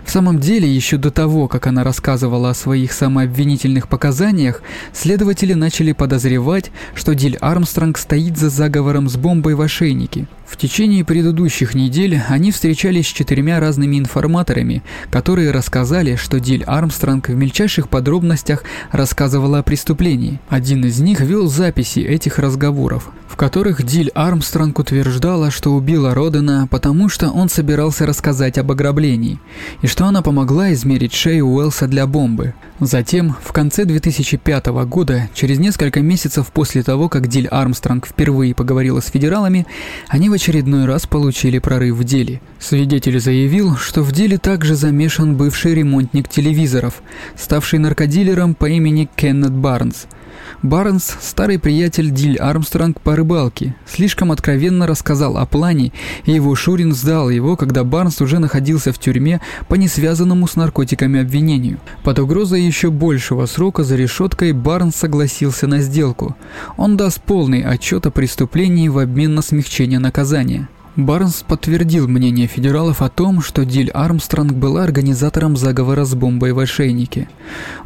В 0.06 0.10
самом 0.12 0.38
деле, 0.38 0.72
еще 0.72 0.98
до 0.98 1.10
того, 1.10 1.48
как 1.48 1.66
она 1.66 1.82
рассказывала 1.82 2.50
о 2.50 2.54
своих 2.54 2.92
самообвинительных 2.92 3.88
показаниях, 3.88 4.62
следователи 4.92 5.52
начали 5.52 5.90
подозревать, 5.90 6.70
что 6.94 7.16
Диль 7.16 7.36
Армстронг 7.38 7.98
стоит 7.98 8.38
за 8.38 8.48
заговором 8.48 9.08
с 9.08 9.16
бомбой 9.16 9.56
в 9.56 9.60
ошейнике. 9.60 10.28
В 10.46 10.56
течение 10.56 11.04
предыдущих 11.04 11.74
недель 11.74 12.20
они 12.28 12.52
встречались 12.52 13.08
с 13.08 13.12
четырьмя 13.12 13.58
разными 13.58 13.98
информаторами, 13.98 14.84
которые 15.10 15.50
рассказали, 15.50 16.14
что 16.14 16.38
Диль 16.38 16.62
Армстронг 16.62 17.28
в 17.28 17.34
мельчайших 17.34 17.88
подробностях 17.88 18.62
рассказывала 18.92 19.58
о 19.58 19.62
преступлении. 19.64 20.40
Один 20.48 20.84
из 20.84 21.00
них 21.00 21.18
вел 21.20 21.48
записи 21.48 21.98
этих 21.98 22.38
разговоров, 22.38 23.10
в 23.26 23.34
которых 23.34 23.82
Диль 23.82 24.12
Армстронг 24.14 24.78
утверждала, 24.78 25.50
что 25.50 25.74
убила 25.74 26.14
Родена, 26.14 26.68
потому 26.70 27.08
что 27.08 27.30
он 27.30 27.48
собирался 27.48 28.06
рассказать 28.06 28.56
об 28.56 28.70
ограблении, 28.70 29.40
и 29.82 29.88
что 29.96 30.08
она 30.08 30.20
помогла 30.20 30.74
измерить 30.74 31.14
шею 31.14 31.46
Уэлса 31.46 31.86
для 31.86 32.06
бомбы. 32.06 32.52
Затем, 32.80 33.34
в 33.42 33.50
конце 33.52 33.86
2005 33.86 34.66
года, 34.84 35.30
через 35.32 35.58
несколько 35.58 36.02
месяцев 36.02 36.48
после 36.52 36.82
того, 36.82 37.08
как 37.08 37.28
Диль 37.28 37.46
Армстронг 37.46 38.06
впервые 38.06 38.54
поговорила 38.54 39.00
с 39.00 39.06
федералами, 39.06 39.66
они 40.08 40.28
в 40.28 40.34
очередной 40.34 40.84
раз 40.84 41.06
получили 41.06 41.60
прорыв 41.60 41.96
в 41.96 42.04
деле. 42.04 42.42
Свидетель 42.58 43.18
заявил, 43.18 43.78
что 43.78 44.02
в 44.02 44.12
деле 44.12 44.36
также 44.36 44.74
замешан 44.74 45.34
бывший 45.34 45.74
ремонтник 45.74 46.28
телевизоров, 46.28 47.00
ставший 47.34 47.78
наркодилером 47.78 48.54
по 48.54 48.66
имени 48.66 49.08
Кеннет 49.16 49.52
Барнс– 49.52 50.08
Барнс, 50.62 51.16
старый 51.20 51.58
приятель 51.58 52.10
Диль 52.10 52.38
Армстронг 52.38 53.00
по 53.00 53.16
рыбалке, 53.16 53.74
слишком 53.86 54.32
откровенно 54.32 54.86
рассказал 54.86 55.36
о 55.36 55.46
плане, 55.46 55.92
и 56.24 56.32
его 56.32 56.54
Шурин 56.54 56.94
сдал 56.94 57.30
его, 57.30 57.56
когда 57.56 57.84
Барнс 57.84 58.20
уже 58.20 58.38
находился 58.38 58.92
в 58.92 58.98
тюрьме 58.98 59.40
по 59.68 59.74
несвязанному 59.74 60.46
с 60.46 60.56
наркотиками 60.56 61.20
обвинению. 61.20 61.78
Под 62.04 62.18
угрозой 62.18 62.62
еще 62.62 62.90
большего 62.90 63.46
срока 63.46 63.84
за 63.84 63.96
решеткой 63.96 64.52
Барнс 64.52 64.96
согласился 64.96 65.66
на 65.66 65.80
сделку. 65.80 66.36
Он 66.76 66.96
даст 66.96 67.20
полный 67.20 67.62
отчет 67.62 68.06
о 68.06 68.10
преступлении 68.10 68.88
в 68.88 68.98
обмен 68.98 69.34
на 69.34 69.42
смягчение 69.42 69.98
наказания. 69.98 70.68
Барнс 70.96 71.44
подтвердил 71.46 72.08
мнение 72.08 72.46
федералов 72.46 73.02
о 73.02 73.10
том, 73.10 73.42
что 73.42 73.66
Диль 73.66 73.90
Армстронг 73.90 74.54
была 74.54 74.82
организатором 74.82 75.54
заговора 75.58 76.06
с 76.06 76.14
бомбой 76.14 76.52
в 76.52 76.58
ошейнике. 76.58 77.28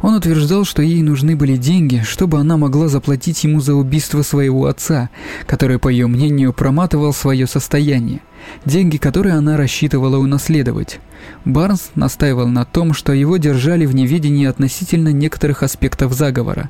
Он 0.01 0.15
утверждал, 0.15 0.63
что 0.63 0.81
ей 0.81 1.01
нужны 1.01 1.35
были 1.35 1.57
деньги, 1.57 2.03
чтобы 2.05 2.39
она 2.39 2.55
могла 2.55 2.87
заплатить 2.87 3.43
ему 3.43 3.59
за 3.59 3.75
убийство 3.75 4.21
своего 4.21 4.65
отца, 4.67 5.09
который, 5.45 5.77
по 5.77 5.89
ее 5.89 6.07
мнению, 6.07 6.53
проматывал 6.53 7.13
свое 7.13 7.47
состояние 7.47 8.21
деньги, 8.65 8.97
которые 8.97 9.35
она 9.35 9.57
рассчитывала 9.57 10.17
унаследовать. 10.17 10.99
Барнс 11.45 11.91
настаивал 11.95 12.47
на 12.47 12.65
том, 12.65 12.93
что 12.93 13.13
его 13.13 13.37
держали 13.37 13.85
в 13.85 13.95
неведении 13.95 14.45
относительно 14.45 15.09
некоторых 15.09 15.63
аспектов 15.63 16.13
заговора. 16.13 16.69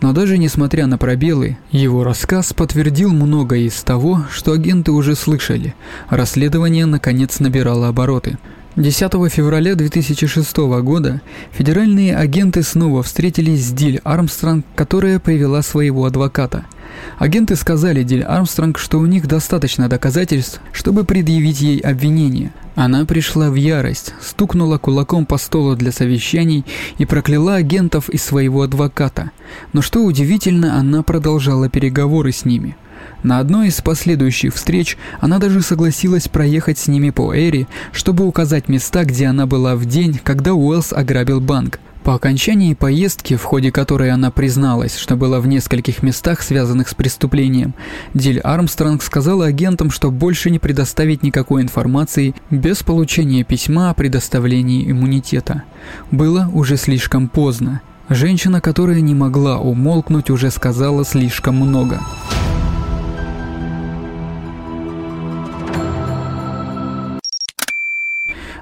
Но 0.00 0.12
даже 0.12 0.38
несмотря 0.38 0.86
на 0.86 0.98
пробелы, 0.98 1.58
его 1.70 2.04
рассказ 2.04 2.52
подтвердил 2.52 3.12
многое 3.12 3.60
из 3.60 3.82
того, 3.82 4.24
что 4.30 4.52
агенты 4.52 4.92
уже 4.92 5.14
слышали. 5.14 5.74
Расследование 6.08 6.86
наконец 6.86 7.40
набирало 7.40 7.88
обороты. 7.88 8.38
10 8.76 9.12
февраля 9.32 9.74
2006 9.74 10.56
года 10.82 11.20
федеральные 11.50 12.16
агенты 12.16 12.62
снова 12.62 13.02
встретились 13.02 13.66
с 13.66 13.72
Диль 13.72 14.00
Армстронг, 14.04 14.64
которая 14.76 15.18
привела 15.18 15.62
своего 15.62 16.04
адвоката– 16.04 16.66
Агенты 17.18 17.56
сказали 17.56 18.02
Диль 18.02 18.22
Армстронг, 18.22 18.78
что 18.78 18.98
у 18.98 19.06
них 19.06 19.26
достаточно 19.26 19.88
доказательств, 19.88 20.60
чтобы 20.72 21.04
предъявить 21.04 21.60
ей 21.60 21.80
обвинение. 21.80 22.52
Она 22.74 23.04
пришла 23.04 23.50
в 23.50 23.54
ярость, 23.54 24.14
стукнула 24.20 24.78
кулаком 24.78 25.26
по 25.26 25.36
столу 25.36 25.74
для 25.74 25.90
совещаний 25.90 26.64
и 26.98 27.04
прокляла 27.04 27.56
агентов 27.56 28.08
и 28.08 28.18
своего 28.18 28.62
адвоката. 28.62 29.32
Но 29.72 29.82
что 29.82 30.04
удивительно, 30.04 30.78
она 30.78 31.02
продолжала 31.02 31.68
переговоры 31.68 32.30
с 32.30 32.44
ними. 32.44 32.76
На 33.22 33.38
одной 33.38 33.68
из 33.68 33.80
последующих 33.80 34.54
встреч 34.54 34.96
она 35.20 35.38
даже 35.38 35.62
согласилась 35.62 36.28
проехать 36.28 36.78
с 36.78 36.88
ними 36.88 37.10
по 37.10 37.36
Эри, 37.36 37.66
чтобы 37.92 38.26
указать 38.26 38.68
места, 38.68 39.04
где 39.04 39.26
она 39.26 39.46
была 39.46 39.74
в 39.76 39.86
день, 39.86 40.20
когда 40.22 40.54
Уэллс 40.54 40.92
ограбил 40.92 41.40
банк. 41.40 41.80
По 42.08 42.14
окончании 42.14 42.72
поездки, 42.72 43.36
в 43.36 43.42
ходе 43.42 43.70
которой 43.70 44.10
она 44.10 44.30
призналась, 44.30 44.96
что 44.96 45.14
была 45.14 45.40
в 45.40 45.46
нескольких 45.46 46.02
местах, 46.02 46.40
связанных 46.40 46.88
с 46.88 46.94
преступлением, 46.94 47.74
Диль 48.14 48.40
Армстронг 48.40 49.02
сказала 49.02 49.44
агентам, 49.44 49.90
что 49.90 50.10
больше 50.10 50.48
не 50.50 50.58
предоставить 50.58 51.22
никакой 51.22 51.60
информации 51.60 52.34
без 52.50 52.82
получения 52.82 53.44
письма 53.44 53.90
о 53.90 53.94
предоставлении 53.94 54.90
иммунитета. 54.90 55.64
Было 56.10 56.50
уже 56.54 56.78
слишком 56.78 57.28
поздно. 57.28 57.82
Женщина, 58.08 58.62
которая 58.62 59.02
не 59.02 59.14
могла 59.14 59.58
умолкнуть, 59.58 60.30
уже 60.30 60.50
сказала 60.50 61.04
слишком 61.04 61.56
много. 61.56 62.00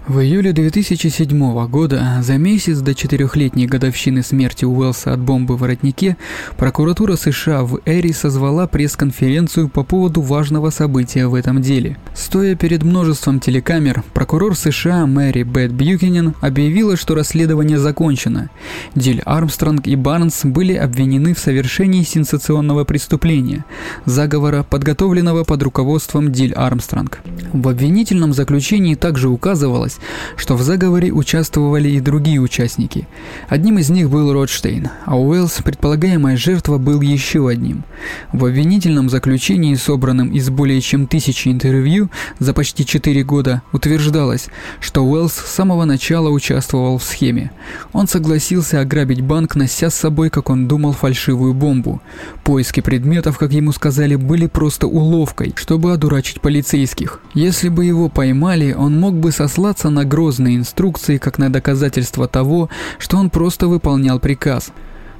В 0.08 0.20
июле 0.20 0.52
2007 0.52 1.66
года, 1.66 2.20
за 2.22 2.38
месяц 2.38 2.78
до 2.78 2.94
четырехлетней 2.94 3.66
годовщины 3.66 4.22
смерти 4.22 4.64
Уэллса 4.64 5.12
от 5.12 5.18
бомбы 5.18 5.56
в 5.56 5.60
воротнике, 5.62 6.16
прокуратура 6.56 7.16
США 7.16 7.64
в 7.64 7.80
Эри 7.86 8.12
созвала 8.12 8.68
пресс-конференцию 8.68 9.68
по 9.68 9.82
поводу 9.82 10.20
важного 10.20 10.70
события 10.70 11.26
в 11.26 11.34
этом 11.34 11.60
деле. 11.60 11.98
Стоя 12.14 12.54
перед 12.54 12.84
множеством 12.84 13.40
телекамер, 13.40 14.04
прокурор 14.14 14.54
США 14.54 15.06
Мэри 15.06 15.42
Бет 15.42 15.72
Бьюкинен 15.72 16.34
объявила, 16.40 16.96
что 16.96 17.16
расследование 17.16 17.80
закончено. 17.80 18.50
Диль 18.94 19.22
Армстронг 19.24 19.88
и 19.88 19.96
Барнс 19.96 20.44
были 20.44 20.74
обвинены 20.74 21.34
в 21.34 21.40
совершении 21.40 22.04
сенсационного 22.04 22.84
преступления, 22.84 23.64
заговора, 24.04 24.62
подготовленного 24.62 25.42
под 25.42 25.64
руководством 25.64 26.30
Диль 26.30 26.52
Армстронг. 26.52 27.18
В 27.52 27.68
обвинительном 27.68 28.32
заключении 28.32 28.94
также 28.94 29.28
указывалось, 29.28 29.95
оказалось, 29.96 30.00
что 30.36 30.56
в 30.56 30.62
заговоре 30.62 31.12
участвовали 31.12 31.88
и 31.90 32.00
другие 32.00 32.40
участники. 32.40 33.06
Одним 33.48 33.78
из 33.78 33.90
них 33.90 34.10
был 34.10 34.32
Ротштейн, 34.32 34.88
а 35.04 35.18
Уэллс, 35.18 35.62
предполагаемая 35.64 36.36
жертва, 36.36 36.78
был 36.78 37.00
еще 37.00 37.48
одним. 37.48 37.84
В 38.32 38.44
обвинительном 38.44 39.08
заключении, 39.08 39.74
собранном 39.74 40.28
из 40.28 40.50
более 40.50 40.80
чем 40.80 41.06
тысячи 41.06 41.48
интервью 41.48 42.10
за 42.38 42.52
почти 42.52 42.84
четыре 42.84 43.24
года, 43.24 43.62
утверждалось, 43.72 44.48
что 44.80 45.04
Уэллс 45.04 45.32
с 45.32 45.54
самого 45.54 45.84
начала 45.84 46.28
участвовал 46.28 46.98
в 46.98 47.04
схеме. 47.04 47.50
Он 47.92 48.08
согласился 48.08 48.80
ограбить 48.80 49.20
банк, 49.20 49.56
нося 49.56 49.90
с 49.90 49.94
собой, 49.94 50.30
как 50.30 50.50
он 50.50 50.68
думал, 50.68 50.92
фальшивую 50.92 51.54
бомбу. 51.54 52.00
Поиски 52.44 52.80
предметов, 52.80 53.38
как 53.38 53.52
ему 53.52 53.72
сказали, 53.72 54.16
были 54.16 54.46
просто 54.46 54.86
уловкой, 54.86 55.54
чтобы 55.56 55.92
одурачить 55.92 56.40
полицейских. 56.40 57.20
Если 57.34 57.68
бы 57.68 57.84
его 57.84 58.08
поймали, 58.08 58.72
он 58.72 58.98
мог 59.00 59.14
бы 59.14 59.32
сослаться 59.32 59.85
ссылаться 59.86 59.90
на 59.90 60.04
грозные 60.04 60.56
инструкции 60.56 61.18
как 61.18 61.38
на 61.38 61.50
доказательство 61.50 62.26
того, 62.26 62.68
что 62.98 63.18
он 63.18 63.30
просто 63.30 63.68
выполнял 63.68 64.18
приказ. 64.18 64.72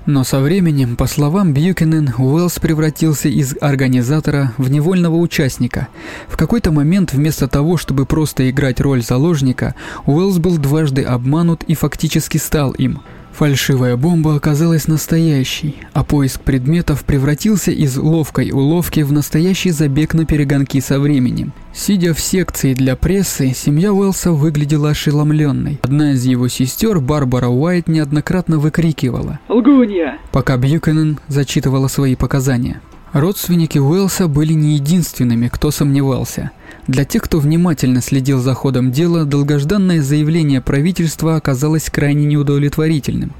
Но 0.06 0.24
со 0.24 0.40
временем, 0.40 0.96
по 0.96 1.06
словам 1.06 1.52
Бьюкинен, 1.52 2.14
Уэллс 2.18 2.58
превратился 2.60 3.28
из 3.28 3.56
организатора 3.60 4.52
в 4.56 4.70
невольного 4.70 5.16
участника. 5.16 5.88
В 6.28 6.36
какой-то 6.36 6.70
момент 6.70 7.12
вместо 7.12 7.48
того, 7.48 7.76
чтобы 7.76 8.06
просто 8.06 8.48
играть 8.48 8.80
роль 8.80 9.02
заложника, 9.02 9.74
Уэллс 10.06 10.38
был 10.38 10.58
дважды 10.58 11.02
обманут 11.02 11.64
и 11.64 11.74
фактически 11.74 12.38
стал 12.38 12.72
им– 12.72 13.00
Фальшивая 13.36 13.98
бомба 13.98 14.34
оказалась 14.34 14.88
настоящей, 14.88 15.76
а 15.92 16.04
поиск 16.04 16.40
предметов 16.40 17.04
превратился 17.04 17.70
из 17.70 17.98
ловкой 17.98 18.50
уловки 18.50 19.00
в 19.00 19.12
настоящий 19.12 19.72
забег 19.72 20.14
на 20.14 20.24
перегонки 20.24 20.80
со 20.80 20.98
временем. 20.98 21.52
Сидя 21.74 22.14
в 22.14 22.20
секции 22.20 22.72
для 22.72 22.96
прессы, 22.96 23.52
семья 23.54 23.92
Уэлса 23.92 24.32
выглядела 24.32 24.90
ошеломленной. 24.90 25.78
Одна 25.82 26.12
из 26.12 26.24
его 26.24 26.48
сестер, 26.48 26.98
Барбара 27.00 27.48
Уайт, 27.48 27.88
неоднократно 27.88 28.58
выкрикивала 28.58 29.38
«Лгунья!», 29.50 30.16
пока 30.32 30.56
Бьюкенен 30.56 31.18
зачитывала 31.28 31.88
свои 31.88 32.16
показания. 32.16 32.80
Родственники 33.16 33.78
Уэлса 33.78 34.28
были 34.28 34.52
не 34.52 34.74
единственными, 34.74 35.48
кто 35.48 35.70
сомневался. 35.70 36.50
Для 36.86 37.06
тех, 37.06 37.22
кто 37.22 37.38
внимательно 37.38 38.02
следил 38.02 38.40
за 38.40 38.52
ходом 38.52 38.92
дела, 38.92 39.24
долгожданное 39.24 40.02
заявление 40.02 40.60
правительства 40.60 41.36
оказалось 41.36 41.88
крайне 41.88 42.26
неудовлетворительным. 42.26 43.32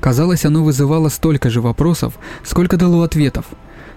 Казалось, 0.00 0.44
оно 0.44 0.64
вызывало 0.64 1.10
столько 1.10 1.48
же 1.48 1.60
вопросов, 1.60 2.14
сколько 2.42 2.76
дало 2.76 3.02
ответов. 3.02 3.44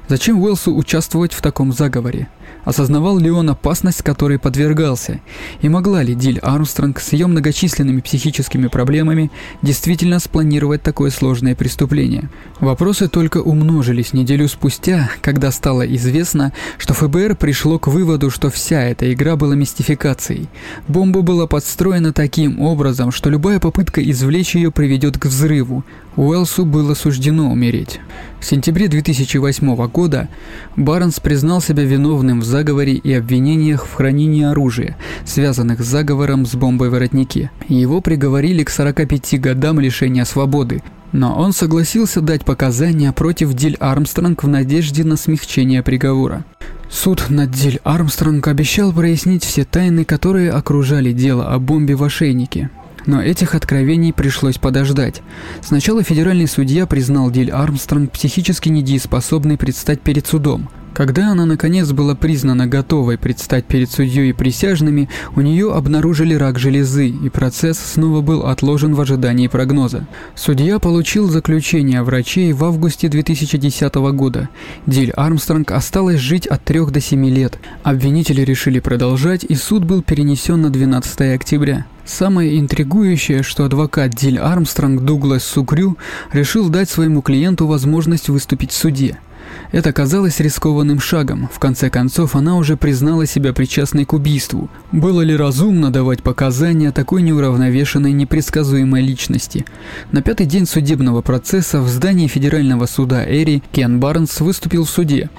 Зачем 0.07 0.39
Уэлсу 0.39 0.71
участвовать 0.75 1.33
в 1.33 1.41
таком 1.41 1.73
заговоре? 1.73 2.27
Осознавал 2.63 3.17
ли 3.17 3.29
он 3.29 3.49
опасность, 3.49 4.01
которой 4.03 4.39
подвергался? 4.39 5.19
И 5.61 5.69
могла 5.69 6.01
ли 6.01 6.15
Диль 6.15 6.39
Армстронг 6.39 6.99
с 6.99 7.13
ее 7.13 7.27
многочисленными 7.27 8.01
психическими 8.01 8.67
проблемами 8.67 9.31
действительно 9.61 10.19
спланировать 10.19 10.81
такое 10.81 11.11
сложное 11.11 11.55
преступление? 11.55 12.29
Вопросы 12.59 13.09
только 13.09 13.39
умножились 13.39 14.13
неделю 14.13 14.47
спустя, 14.47 15.09
когда 15.21 15.51
стало 15.51 15.81
известно, 15.95 16.53
что 16.77 16.93
ФБР 16.93 17.35
пришло 17.35 17.79
к 17.79 17.87
выводу, 17.87 18.29
что 18.29 18.49
вся 18.49 18.81
эта 18.83 19.11
игра 19.11 19.35
была 19.35 19.55
мистификацией. 19.55 20.47
Бомба 20.87 21.21
была 21.21 21.47
подстроена 21.47 22.13
таким 22.13 22.61
образом, 22.61 23.11
что 23.11 23.29
любая 23.29 23.59
попытка 23.59 24.01
извлечь 24.01 24.55
ее 24.55 24.71
приведет 24.71 25.17
к 25.17 25.25
взрыву. 25.25 25.83
Уэлсу 26.15 26.65
было 26.65 26.93
суждено 26.93 27.51
умереть. 27.51 27.99
В 28.39 28.45
сентябре 28.45 28.87
2008 28.87 29.87
года 29.87 30.27
Барнс 30.75 31.19
признал 31.19 31.61
себя 31.61 31.83
виновным 31.83 32.41
в 32.41 32.43
заговоре 32.53 32.93
и 32.93 33.11
обвинениях 33.13 33.87
в 33.87 33.93
хранении 33.95 34.43
оружия, 34.43 34.95
связанных 35.25 35.81
с 35.81 35.87
заговором 35.87 36.45
с 36.45 36.53
бомбой 36.53 36.89
в 36.89 36.91
воротнике. 36.91 37.49
Его 37.67 37.99
приговорили 37.99 38.63
к 38.63 38.69
45 38.69 39.41
годам 39.41 39.79
лишения 39.79 40.23
свободы, 40.23 40.83
но 41.13 41.35
он 41.35 41.51
согласился 41.51 42.21
дать 42.21 42.45
показания 42.45 43.11
против 43.11 43.55
Диль 43.55 43.75
Армстронг 43.79 44.43
в 44.43 44.47
надежде 44.47 45.03
на 45.03 45.17
смягчение 45.17 45.81
приговора. 45.81 46.45
Суд 46.91 47.25
над 47.29 47.49
Диль 47.49 47.79
Армстронг 47.83 48.47
обещал 48.47 48.93
прояснить 48.93 49.43
все 49.43 49.63
тайны, 49.65 50.05
которые 50.05 50.51
окружали 50.51 51.11
дело 51.11 51.51
о 51.51 51.57
бомбе 51.57 51.95
в 51.95 52.03
ошейнике. 52.03 52.69
Но 53.07 53.19
этих 53.19 53.55
откровений 53.55 54.13
пришлось 54.13 54.59
подождать. 54.59 55.23
Сначала 55.61 56.03
федеральный 56.03 56.47
судья 56.47 56.85
признал 56.85 57.31
Диль 57.31 57.49
Армстронг 57.49 58.11
психически 58.11 58.69
недееспособной 58.69 59.57
предстать 59.57 60.01
перед 60.01 60.27
судом. 60.27 60.69
Когда 60.93 61.31
она 61.31 61.45
наконец 61.45 61.91
была 61.91 62.13
признана 62.13 62.67
готовой 62.67 63.17
предстать 63.17 63.65
перед 63.65 63.89
судьей 63.89 64.29
и 64.29 64.33
присяжными, 64.33 65.09
у 65.35 65.41
нее 65.41 65.73
обнаружили 65.73 66.35
рак 66.35 66.59
железы, 66.59 67.07
и 67.07 67.29
процесс 67.29 67.79
снова 67.79 68.21
был 68.21 68.45
отложен 68.45 68.93
в 68.93 69.01
ожидании 69.01 69.47
прогноза. 69.47 70.05
Судья 70.35 70.77
получил 70.77 71.29
заключение 71.29 72.03
врачей 72.03 72.53
в 72.53 72.63
августе 72.63 73.07
2010 73.07 73.95
года. 73.95 74.49
Диль 74.85 75.11
Армстронг 75.11 75.71
осталось 75.71 76.19
жить 76.19 76.45
от 76.45 76.63
3 76.63 76.85
до 76.91 77.01
7 77.01 77.25
лет. 77.25 77.57
Обвинители 77.81 78.41
решили 78.41 78.79
продолжать, 78.79 79.43
и 79.43 79.55
суд 79.55 79.85
был 79.85 80.03
перенесен 80.03 80.61
на 80.61 80.69
12 80.69 81.33
октября. 81.33 81.87
Самое 82.05 82.59
интригующее, 82.59 83.41
что 83.41 83.65
адвокат 83.65 84.11
Диль 84.11 84.37
Армстронг 84.37 85.01
Дуглас 85.01 85.43
Сукрю 85.43 85.97
решил 86.33 86.69
дать 86.69 86.89
своему 86.89 87.21
клиенту 87.21 87.65
возможность 87.65 88.29
выступить 88.29 88.71
в 88.71 88.75
суде. 88.75 89.17
Это 89.71 89.91
казалось 89.91 90.39
рискованным 90.39 90.99
шагом. 90.99 91.49
В 91.51 91.59
конце 91.59 91.89
концов, 91.89 92.35
она 92.35 92.57
уже 92.57 92.77
признала 92.77 93.25
себя 93.25 93.53
причастной 93.53 94.05
к 94.05 94.13
убийству. 94.13 94.69
Было 94.91 95.21
ли 95.21 95.35
разумно 95.35 95.91
давать 95.91 96.21
показания 96.21 96.91
такой 96.91 97.23
неуравновешенной, 97.23 98.11
непредсказуемой 98.11 99.01
личности? 99.01 99.65
На 100.11 100.21
пятый 100.21 100.45
день 100.45 100.65
судебного 100.65 101.21
процесса 101.21 101.81
в 101.81 101.87
здании 101.87 102.27
федерального 102.27 102.85
суда 102.85 103.25
Эри 103.25 103.63
Кен 103.71 103.99
Барнс 103.99 104.39
выступил 104.41 104.85
в 104.85 104.89
суде. 104.89 105.29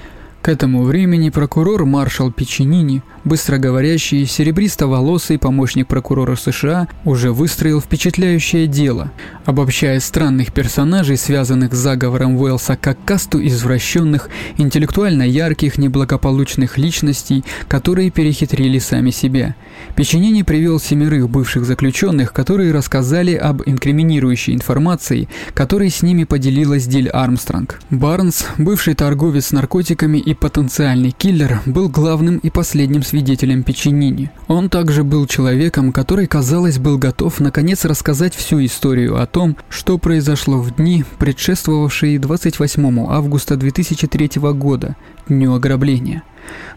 К 0.41 0.49
этому 0.49 0.83
времени 0.83 1.29
прокурор 1.29 1.85
маршал 1.85 2.31
Печенини, 2.31 3.01
быстроговорящий, 3.25 4.25
серебристо-волосый 4.25 5.39
помощник 5.39 5.87
прокурора 5.87 6.35
США, 6.35 6.87
уже 7.03 7.31
выстроил 7.31 7.81
впечатляющее 7.81 8.67
дело, 8.67 9.11
обобщая 9.43 9.99
странных 9.99 10.53
персонажей, 10.53 11.17
связанных 11.17 11.73
с 11.73 11.77
заговором 11.77 12.37
Уэллса, 12.37 12.77
как 12.79 12.97
касту 13.03 13.45
извращенных, 13.45 14.29
интеллектуально 14.57 15.23
ярких, 15.23 15.77
неблагополучных 15.77 16.77
личностей, 16.77 17.43
которые 17.67 18.11
перехитрили 18.11 18.79
сами 18.79 19.09
себя. 19.09 19.55
Печенини 19.95 20.43
привел 20.43 20.79
семерых 20.79 21.29
бывших 21.29 21.65
заключенных, 21.65 22.31
которые 22.31 22.71
рассказали 22.71 23.33
об 23.33 23.63
инкриминирующей 23.65 24.53
информации, 24.53 25.27
которой 25.53 25.89
с 25.89 26.03
ними 26.03 26.23
поделилась 26.23 26.85
Диль 26.85 27.09
Армстронг. 27.09 27.81
Барнс, 27.89 28.45
бывший 28.57 28.93
торговец 28.93 29.51
наркотиками 29.51 30.19
и 30.19 30.33
потенциальный 30.33 31.11
киллер 31.11 31.61
был 31.65 31.89
главным 31.89 32.37
и 32.37 32.49
последним 32.49 33.01
свидетелем 33.01 33.14
Печенини. 33.63 34.31
Он 34.47 34.69
также 34.69 35.03
был 35.03 35.27
человеком, 35.27 35.91
который, 35.91 36.27
казалось, 36.27 36.79
был 36.79 36.97
готов 36.97 37.39
наконец 37.39 37.85
рассказать 37.85 38.35
всю 38.35 38.63
историю 38.63 39.21
о 39.21 39.25
том, 39.25 39.57
что 39.69 39.97
произошло 39.97 40.59
в 40.59 40.75
дни, 40.75 41.03
предшествовавшие 41.19 42.19
28 42.19 43.05
августа 43.09 43.55
2003 43.55 44.31
года, 44.53 44.95
дню 45.27 45.53
ограбления. 45.53 46.23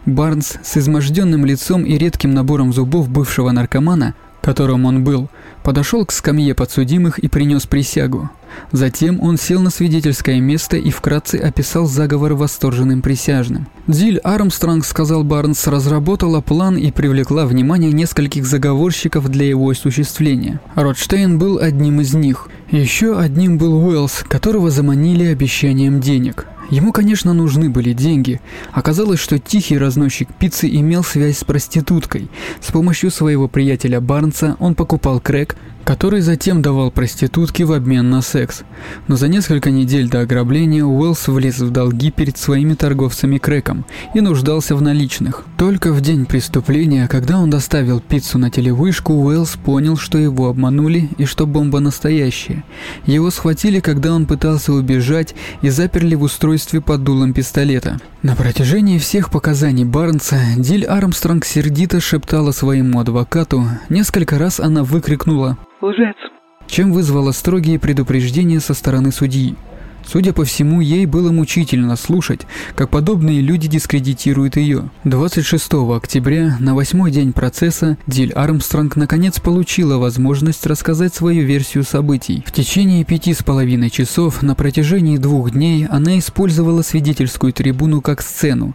Барнс 0.05 0.57
с 0.63 0.77
изможденным 0.77 1.45
лицом 1.45 1.83
и 1.83 1.97
редким 1.97 2.33
набором 2.33 2.73
зубов 2.73 3.09
бывшего 3.09 3.51
наркомана, 3.51 4.15
которым 4.41 4.85
он 4.85 5.03
был, 5.03 5.29
подошел 5.63 6.05
к 6.05 6.11
скамье 6.11 6.53
подсудимых 6.53 7.19
и 7.19 7.27
принес 7.27 7.65
присягу. 7.65 8.29
Затем 8.71 9.21
он 9.21 9.37
сел 9.37 9.61
на 9.61 9.69
свидетельское 9.69 10.39
место 10.39 10.77
и 10.77 10.89
вкратце 10.89 11.35
описал 11.35 11.85
заговор 11.85 12.33
восторженным 12.33 13.01
присяжным. 13.01 13.67
Диль 13.87 14.19
Армстронг, 14.19 14.85
сказал 14.85 15.23
Барнс, 15.23 15.67
разработала 15.67 16.41
план 16.41 16.77
и 16.77 16.91
привлекла 16.91 17.45
внимание 17.45 17.91
нескольких 17.91 18.45
заговорщиков 18.45 19.29
для 19.29 19.45
его 19.47 19.69
осуществления. 19.69 20.59
Ротштейн 20.75 21.37
был 21.37 21.59
одним 21.59 22.01
из 22.01 22.13
них. 22.13 22.47
Еще 22.71 23.19
одним 23.19 23.57
был 23.57 23.85
Уэллс, 23.85 24.23
которого 24.27 24.69
заманили 24.69 25.25
обещанием 25.25 25.99
денег. 25.99 26.45
Ему, 26.69 26.91
конечно, 26.91 27.33
нужны 27.33 27.69
были 27.69 27.93
деньги. 27.93 28.39
Оказалось, 28.71 29.19
что 29.19 29.39
тихий 29.39 29.77
разносчик 29.77 30.29
пиццы 30.33 30.69
имел 30.69 31.03
связь 31.03 31.39
с 31.39 31.43
проституткой. 31.43 32.29
С 32.61 32.71
помощью 32.71 33.09
своего 33.09 33.47
приятеля 33.47 33.99
Барнса 33.99 34.55
он 34.59 34.75
покупал 34.75 35.19
крэк, 35.19 35.55
который 35.83 36.21
затем 36.21 36.61
давал 36.61 36.91
проститутке 36.91 37.65
в 37.65 37.71
обмен 37.71 38.09
на 38.09 38.21
секс. 38.21 38.61
Но 39.07 39.15
за 39.15 39.27
несколько 39.27 39.71
недель 39.71 40.09
до 40.09 40.21
ограбления 40.21 40.83
Уэллс 40.83 41.27
влез 41.27 41.59
в 41.59 41.71
долги 41.71 42.11
перед 42.11 42.37
своими 42.37 42.73
торговцами 42.73 43.37
крэком 43.37 43.85
и 44.13 44.21
нуждался 44.21 44.75
в 44.75 44.81
наличных. 44.81 45.45
Только 45.57 45.91
в 45.91 46.01
день 46.01 46.25
преступления, 46.25 47.07
когда 47.07 47.39
он 47.39 47.49
доставил 47.49 47.99
пиццу 47.99 48.37
на 48.37 48.49
телевышку, 48.49 49.13
Уэллс 49.13 49.55
понял, 49.57 49.97
что 49.97 50.17
его 50.17 50.49
обманули 50.49 51.09
и 51.17 51.25
что 51.25 51.45
бомба 51.45 51.79
настоящая. 51.79 52.63
Его 53.05 53.31
схватили, 53.31 53.79
когда 53.79 54.13
он 54.13 54.25
пытался 54.25 54.73
убежать 54.73 55.35
и 55.61 55.69
заперли 55.69 56.15
в 56.15 56.23
устройстве 56.23 56.81
под 56.81 57.03
дулом 57.03 57.33
пистолета. 57.33 57.99
На 58.21 58.35
протяжении 58.35 58.99
всех 58.99 59.31
показаний 59.31 59.85
Барнса 59.85 60.39
Диль 60.57 60.85
Армстронг 60.85 61.45
сердито 61.45 62.01
шептала 62.01 62.51
своему 62.51 62.99
адвокату, 62.99 63.65
несколько 63.89 64.37
раз 64.37 64.59
она 64.59 64.83
выкрикнула 64.83 65.57
Лжец. 65.81 66.17
Чем 66.67 66.91
вызвало 66.91 67.31
строгие 67.31 67.79
предупреждения 67.79 68.59
со 68.59 68.73
стороны 68.73 69.13
судьи. 69.13 69.55
Судя 70.05 70.33
по 70.33 70.43
всему, 70.43 70.81
ей 70.81 71.05
было 71.05 71.31
мучительно 71.31 71.95
слушать, 71.95 72.41
как 72.75 72.89
подобные 72.89 73.41
люди 73.41 73.67
дискредитируют 73.67 74.57
ее. 74.57 74.89
26 75.03 75.73
октября, 75.95 76.57
на 76.59 76.73
восьмой 76.73 77.11
день 77.11 77.31
процесса, 77.31 77.97
Диль 78.07 78.33
Армстронг 78.33 78.95
наконец 78.95 79.39
получила 79.39 79.97
возможность 79.97 80.65
рассказать 80.65 81.13
свою 81.13 81.45
версию 81.45 81.83
событий. 81.83 82.43
В 82.45 82.51
течение 82.51 83.05
пяти 83.05 83.33
с 83.33 83.43
половиной 83.43 83.89
часов 83.89 84.41
на 84.41 84.55
протяжении 84.55 85.17
двух 85.17 85.51
дней 85.51 85.85
она 85.85 86.17
использовала 86.17 86.81
свидетельскую 86.81 87.53
трибуну 87.53 88.01
как 88.01 88.21
сцену. 88.21 88.73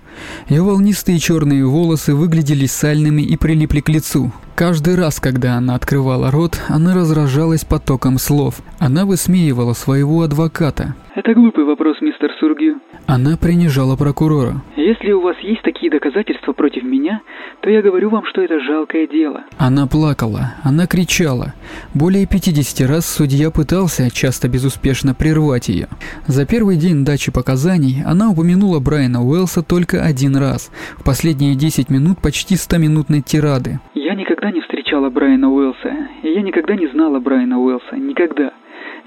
Ее 0.48 0.62
волнистые 0.62 1.18
черные 1.18 1.66
волосы 1.66 2.14
выглядели 2.14 2.66
сальными 2.66 3.22
и 3.22 3.36
прилипли 3.36 3.80
к 3.80 3.88
лицу. 3.88 4.32
Каждый 4.54 4.94
раз, 4.94 5.18
когда 5.18 5.54
она 5.54 5.74
открывала 5.74 6.30
рот, 6.30 6.60
она 6.68 6.94
разражалась 6.94 7.64
потоком 7.64 8.18
слов. 8.18 8.62
Она 8.78 9.04
высмеивала 9.04 9.72
своего 9.72 10.22
адвоката. 10.22 10.94
Это 11.16 11.34
глупый 11.34 11.64
вопрос, 11.64 12.00
мистер 12.00 12.30
Сургию. 12.38 12.80
Она 13.06 13.36
принижала 13.36 13.96
прокурора. 13.96 14.62
Если 14.76 15.12
у 15.12 15.20
вас 15.20 15.36
есть 15.42 15.62
такие 15.62 15.90
доказательства 15.90 16.52
против 16.52 16.84
меня, 16.84 17.20
то 17.62 17.70
я 17.70 17.82
говорю 17.82 18.10
вам, 18.10 18.24
что 18.26 18.42
это 18.42 18.60
жалкое 18.60 19.06
дело. 19.06 19.42
Она 19.58 19.86
плакала, 19.86 20.54
она 20.62 20.86
кричала. 20.86 21.54
Более 21.94 22.26
50 22.26 22.88
раз 22.88 23.06
судья 23.06 23.50
пытался, 23.50 24.10
часто 24.10 24.48
безуспешно, 24.48 25.14
прервать 25.14 25.68
ее. 25.68 25.88
За 26.26 26.46
первый 26.46 26.76
день 26.76 27.04
дачи 27.04 27.32
показаний 27.32 28.02
она 28.04 28.30
упомянула 28.30 28.80
Брайана 28.80 29.24
Уэллса 29.24 29.62
только 29.62 30.02
один 30.02 30.36
раз, 30.36 30.70
в 30.98 31.04
последние 31.04 31.54
10 31.54 31.90
минут 31.90 32.18
почти 32.20 32.54
100-минутной 32.54 33.22
тирады. 33.22 33.80
Я 33.94 34.14
никогда 34.14 34.43
не 34.50 34.60
встречала 34.60 35.10
Брайана 35.10 35.50
Уэллса, 35.50 36.08
и 36.22 36.28
я 36.28 36.42
никогда 36.42 36.74
не 36.74 36.86
знала 36.88 37.20
Брайана 37.20 37.60
Уэллса, 37.60 37.96
никогда. 37.96 38.52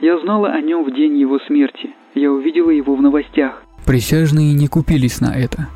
Я 0.02 0.20
знала 0.20 0.50
о 0.50 0.62
нем 0.62 0.84
в 0.84 0.94
день 0.94 1.18
его 1.18 1.40
смерти. 1.40 1.92
Я 2.14 2.32
увидела 2.32 2.70
его 2.70 2.96
в 2.96 3.02
новостях. 3.02 3.64
Присяжные 3.86 4.54
не 4.54 4.68
купились 4.68 5.22
на 5.22 5.34
это. 5.36 5.68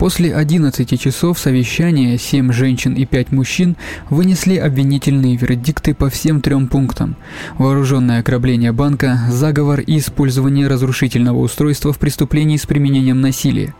После 0.00 0.34
11 0.34 0.98
часов 0.98 1.38
совещания 1.38 2.16
7 2.16 2.52
женщин 2.52 2.94
и 2.94 3.04
5 3.04 3.32
мужчин 3.32 3.76
вынесли 4.08 4.56
обвинительные 4.56 5.36
вердикты 5.36 5.92
по 5.92 6.08
всем 6.08 6.40
трем 6.40 6.68
пунктам. 6.68 7.16
Вооруженное 7.58 8.20
ограбление 8.20 8.72
банка, 8.72 9.20
заговор 9.28 9.80
и 9.80 9.98
использование 9.98 10.68
разрушительного 10.68 11.36
устройства 11.40 11.92
в 11.92 11.98
преступлении 11.98 12.56
с 12.56 12.64
применением 12.64 13.20
насилия. 13.20 13.74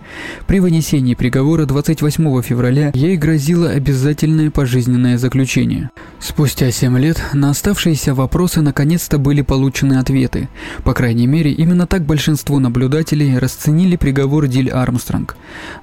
При 0.46 0.60
вынесении 0.60 1.14
приговора 1.14 1.64
28 1.64 2.42
февраля 2.42 2.90
ей 2.92 3.16
грозило 3.16 3.70
обязательное 3.70 4.50
пожизненное 4.50 5.16
заключение. 5.16 5.88
Спустя 6.18 6.70
7 6.70 6.98
лет 6.98 7.18
на 7.32 7.48
оставшиеся 7.48 8.12
вопросы 8.12 8.60
наконец-то 8.60 9.16
были 9.16 9.40
получены 9.40 9.94
ответы. 9.94 10.50
По 10.84 10.92
крайней 10.92 11.26
мере, 11.26 11.50
именно 11.50 11.86
так 11.86 12.02
большинство 12.04 12.58
наблюдателей 12.58 13.38
расценили 13.38 13.96
приговор 13.96 14.48
Диль 14.48 14.68
Армстронг. 14.68 15.34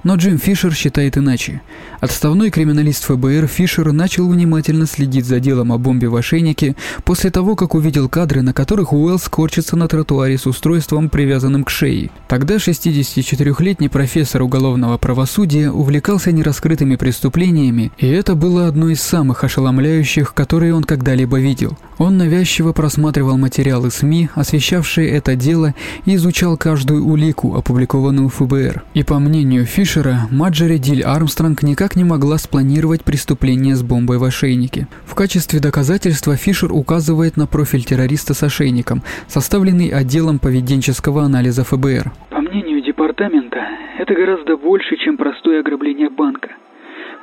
Но 0.04 0.14
Джим 0.14 0.27
Фишер 0.36 0.74
считает 0.74 1.16
иначе. 1.16 1.62
Отставной 2.00 2.50
криминалист 2.50 3.04
ФБР 3.04 3.46
Фишер 3.46 3.92
начал 3.92 4.28
внимательно 4.28 4.86
следить 4.86 5.24
за 5.24 5.40
делом 5.40 5.72
о 5.72 5.78
бомбе 5.78 6.08
в 6.08 6.16
ошейнике 6.16 6.76
после 7.04 7.30
того, 7.30 7.56
как 7.56 7.74
увидел 7.74 8.08
кадры, 8.08 8.42
на 8.42 8.52
которых 8.52 8.92
Уэллс 8.92 9.28
корчится 9.28 9.76
на 9.76 9.88
тротуаре 9.88 10.36
с 10.36 10.46
устройством, 10.46 11.08
привязанным 11.08 11.64
к 11.64 11.70
шее. 11.70 12.10
Тогда 12.28 12.56
64-летний 12.56 13.88
профессор 13.88 14.42
уголовного 14.42 14.98
правосудия 14.98 15.70
увлекался 15.70 16.32
нераскрытыми 16.32 16.96
преступлениями, 16.96 17.92
и 17.96 18.08
это 18.08 18.34
было 18.34 18.66
одно 18.66 18.90
из 18.90 19.00
самых 19.00 19.44
ошеломляющих, 19.44 20.34
которые 20.34 20.74
он 20.74 20.84
когда-либо 20.84 21.38
видел. 21.38 21.78
Он 21.98 22.16
навязчиво 22.18 22.72
просматривал 22.72 23.38
материалы 23.38 23.90
СМИ, 23.90 24.30
освещавшие 24.34 25.08
это 25.10 25.36
дело, 25.36 25.74
и 26.04 26.14
изучал 26.16 26.56
каждую 26.56 27.06
улику, 27.06 27.56
опубликованную 27.56 28.28
ФБР. 28.28 28.82
И 28.94 29.02
по 29.02 29.18
мнению 29.18 29.66
Фишера, 29.66 30.17
Маджери 30.30 30.78
Диль 30.78 31.02
Армстронг 31.02 31.62
никак 31.62 31.96
не 31.96 32.04
могла 32.04 32.38
спланировать 32.38 33.04
преступление 33.04 33.74
с 33.74 33.82
бомбой 33.82 34.18
в 34.18 34.24
ошейнике. 34.24 34.88
В 35.04 35.14
качестве 35.14 35.60
доказательства 35.60 36.36
Фишер 36.36 36.72
указывает 36.72 37.36
на 37.36 37.46
профиль 37.46 37.84
террориста 37.84 38.34
с 38.34 38.42
ошейником, 38.42 39.02
составленный 39.26 39.88
отделом 39.88 40.38
поведенческого 40.38 41.22
анализа 41.22 41.64
ФБР. 41.64 42.12
По 42.30 42.40
мнению 42.40 42.82
департамента, 42.82 43.58
это 43.98 44.14
гораздо 44.14 44.56
больше, 44.56 44.96
чем 44.96 45.16
простое 45.16 45.60
ограбление 45.60 46.10
банка. 46.10 46.48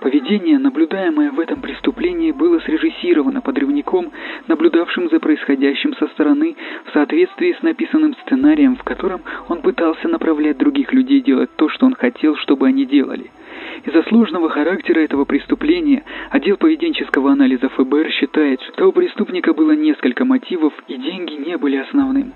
Поведение, 0.02 0.60
наблюдаемое 0.60 1.32
в 1.32 1.40
этом 1.40 1.62
преступлении, 1.62 2.32
было 2.32 2.60
срежиссировано 2.60 3.42
подрывником, 3.42 4.12
наблюдавшим 4.48 5.10
за 5.10 5.20
происходящим 5.20 5.96
со 5.96 6.08
стороны 6.08 6.56
в 6.86 6.94
соответствии 6.94 7.56
с 7.60 7.64
написанным 7.64 8.16
сценарием, 8.26 8.76
в 8.76 8.84
котором 8.84 9.22
он 9.48 9.62
пытался 9.62 10.08
направлять 10.08 10.58
других 10.58 10.94
людей 10.94 11.22
делать 11.22 11.50
то, 11.56 11.70
что 11.70 11.86
он 11.86 11.96
хотел, 11.96 12.36
чтобы 12.38 12.68
они 12.68 12.86
делали. 12.86 13.32
Из-за 13.84 14.04
сложного 14.04 14.50
характера 14.50 15.00
этого 15.00 15.26
преступления 15.26 16.04
отдел 16.30 16.58
поведенческого 16.58 17.32
анализа 17.32 17.70
ФБР 17.70 18.10
считает, 18.12 18.62
что 18.62 18.88
у 18.88 18.92
преступника 18.92 19.54
было 19.54 19.72
несколько 19.72 20.26
мотивов 20.26 20.74
и 20.88 20.96
деньги 20.96 21.34
не 21.34 21.58
были 21.58 21.78
основным 21.78 22.34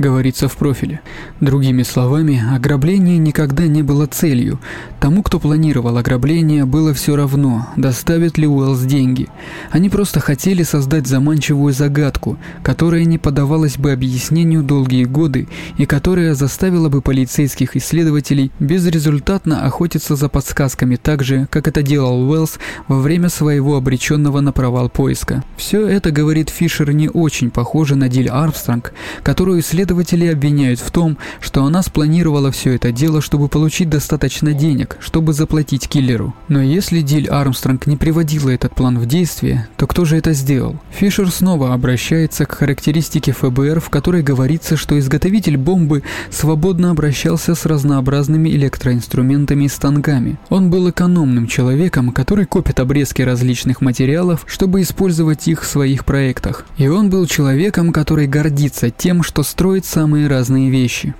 говорится 0.00 0.48
в 0.48 0.56
профиле. 0.56 1.00
Другими 1.40 1.82
словами, 1.82 2.42
ограбление 2.52 3.18
никогда 3.18 3.66
не 3.66 3.82
было 3.82 4.06
целью. 4.06 4.58
Тому, 4.98 5.22
кто 5.22 5.38
планировал 5.38 5.96
ограбление, 5.96 6.64
было 6.64 6.92
все 6.92 7.14
равно, 7.14 7.68
доставит 7.76 8.38
ли 8.38 8.46
Уэллс 8.46 8.80
деньги. 8.80 9.28
Они 9.70 9.88
просто 9.88 10.18
хотели 10.20 10.62
создать 10.62 11.06
заманчивую 11.06 11.72
загадку, 11.72 12.38
которая 12.62 13.04
не 13.04 13.18
поддавалась 13.18 13.76
бы 13.76 13.92
объяснению 13.92 14.62
долгие 14.62 15.04
годы 15.04 15.46
и 15.78 15.86
которая 15.86 16.34
заставила 16.34 16.88
бы 16.88 17.02
полицейских 17.02 17.76
исследователей 17.76 18.50
безрезультатно 18.58 19.64
охотиться 19.64 20.16
за 20.16 20.28
подсказками 20.28 20.96
так 20.96 21.22
же, 21.22 21.46
как 21.50 21.68
это 21.68 21.82
делал 21.82 22.28
Уэллс 22.28 22.58
во 22.88 23.00
время 23.00 23.28
своего 23.28 23.76
обреченного 23.76 24.40
на 24.40 24.52
провал 24.52 24.88
поиска. 24.88 25.44
Все 25.56 25.86
это, 25.86 26.10
говорит 26.10 26.50
Фишер, 26.50 26.92
не 26.92 27.08
очень 27.08 27.50
похоже 27.50 27.96
на 27.96 28.08
Диль 28.08 28.28
Армстронг, 28.28 28.92
которую 29.22 29.60
исследовали 29.60 29.89
Следователи 29.90 30.26
обвиняют 30.26 30.78
в 30.78 30.92
том, 30.92 31.18
что 31.40 31.64
она 31.64 31.82
спланировала 31.82 32.52
все 32.52 32.76
это 32.76 32.92
дело, 32.92 33.20
чтобы 33.20 33.48
получить 33.48 33.88
достаточно 33.88 34.52
денег, 34.52 34.96
чтобы 35.00 35.32
заплатить 35.32 35.88
киллеру. 35.88 36.32
Но 36.46 36.62
если 36.62 37.00
Диль 37.00 37.26
Армстронг 37.26 37.88
не 37.88 37.96
приводила 37.96 38.50
этот 38.50 38.72
план 38.72 39.00
в 39.00 39.06
действие, 39.06 39.66
то 39.76 39.88
кто 39.88 40.04
же 40.04 40.16
это 40.16 40.32
сделал? 40.32 40.76
Фишер 40.92 41.28
снова 41.32 41.74
обращается 41.74 42.46
к 42.46 42.52
характеристике 42.52 43.32
ФБР, 43.32 43.80
в 43.80 43.90
которой 43.90 44.22
говорится, 44.22 44.76
что 44.76 44.96
изготовитель 44.96 45.56
бомбы 45.56 46.04
свободно 46.30 46.92
обращался 46.92 47.56
с 47.56 47.66
разнообразными 47.66 48.48
электроинструментами 48.50 49.64
и 49.64 49.68
станками. 49.68 50.38
Он 50.50 50.70
был 50.70 50.88
экономным 50.88 51.48
человеком, 51.48 52.12
который 52.12 52.46
копит 52.46 52.78
обрезки 52.78 53.22
различных 53.22 53.80
материалов, 53.80 54.44
чтобы 54.46 54.82
использовать 54.82 55.48
их 55.48 55.64
в 55.64 55.66
своих 55.66 56.04
проектах. 56.04 56.64
И 56.76 56.86
он 56.86 57.10
был 57.10 57.26
человеком, 57.26 57.92
который 57.92 58.28
гордится 58.28 58.90
тем, 58.90 59.24
что 59.24 59.42
строит 59.42 59.69
делать 59.70 59.84
самые 59.84 60.26
разные 60.26 60.68
вещи. 60.68 61.14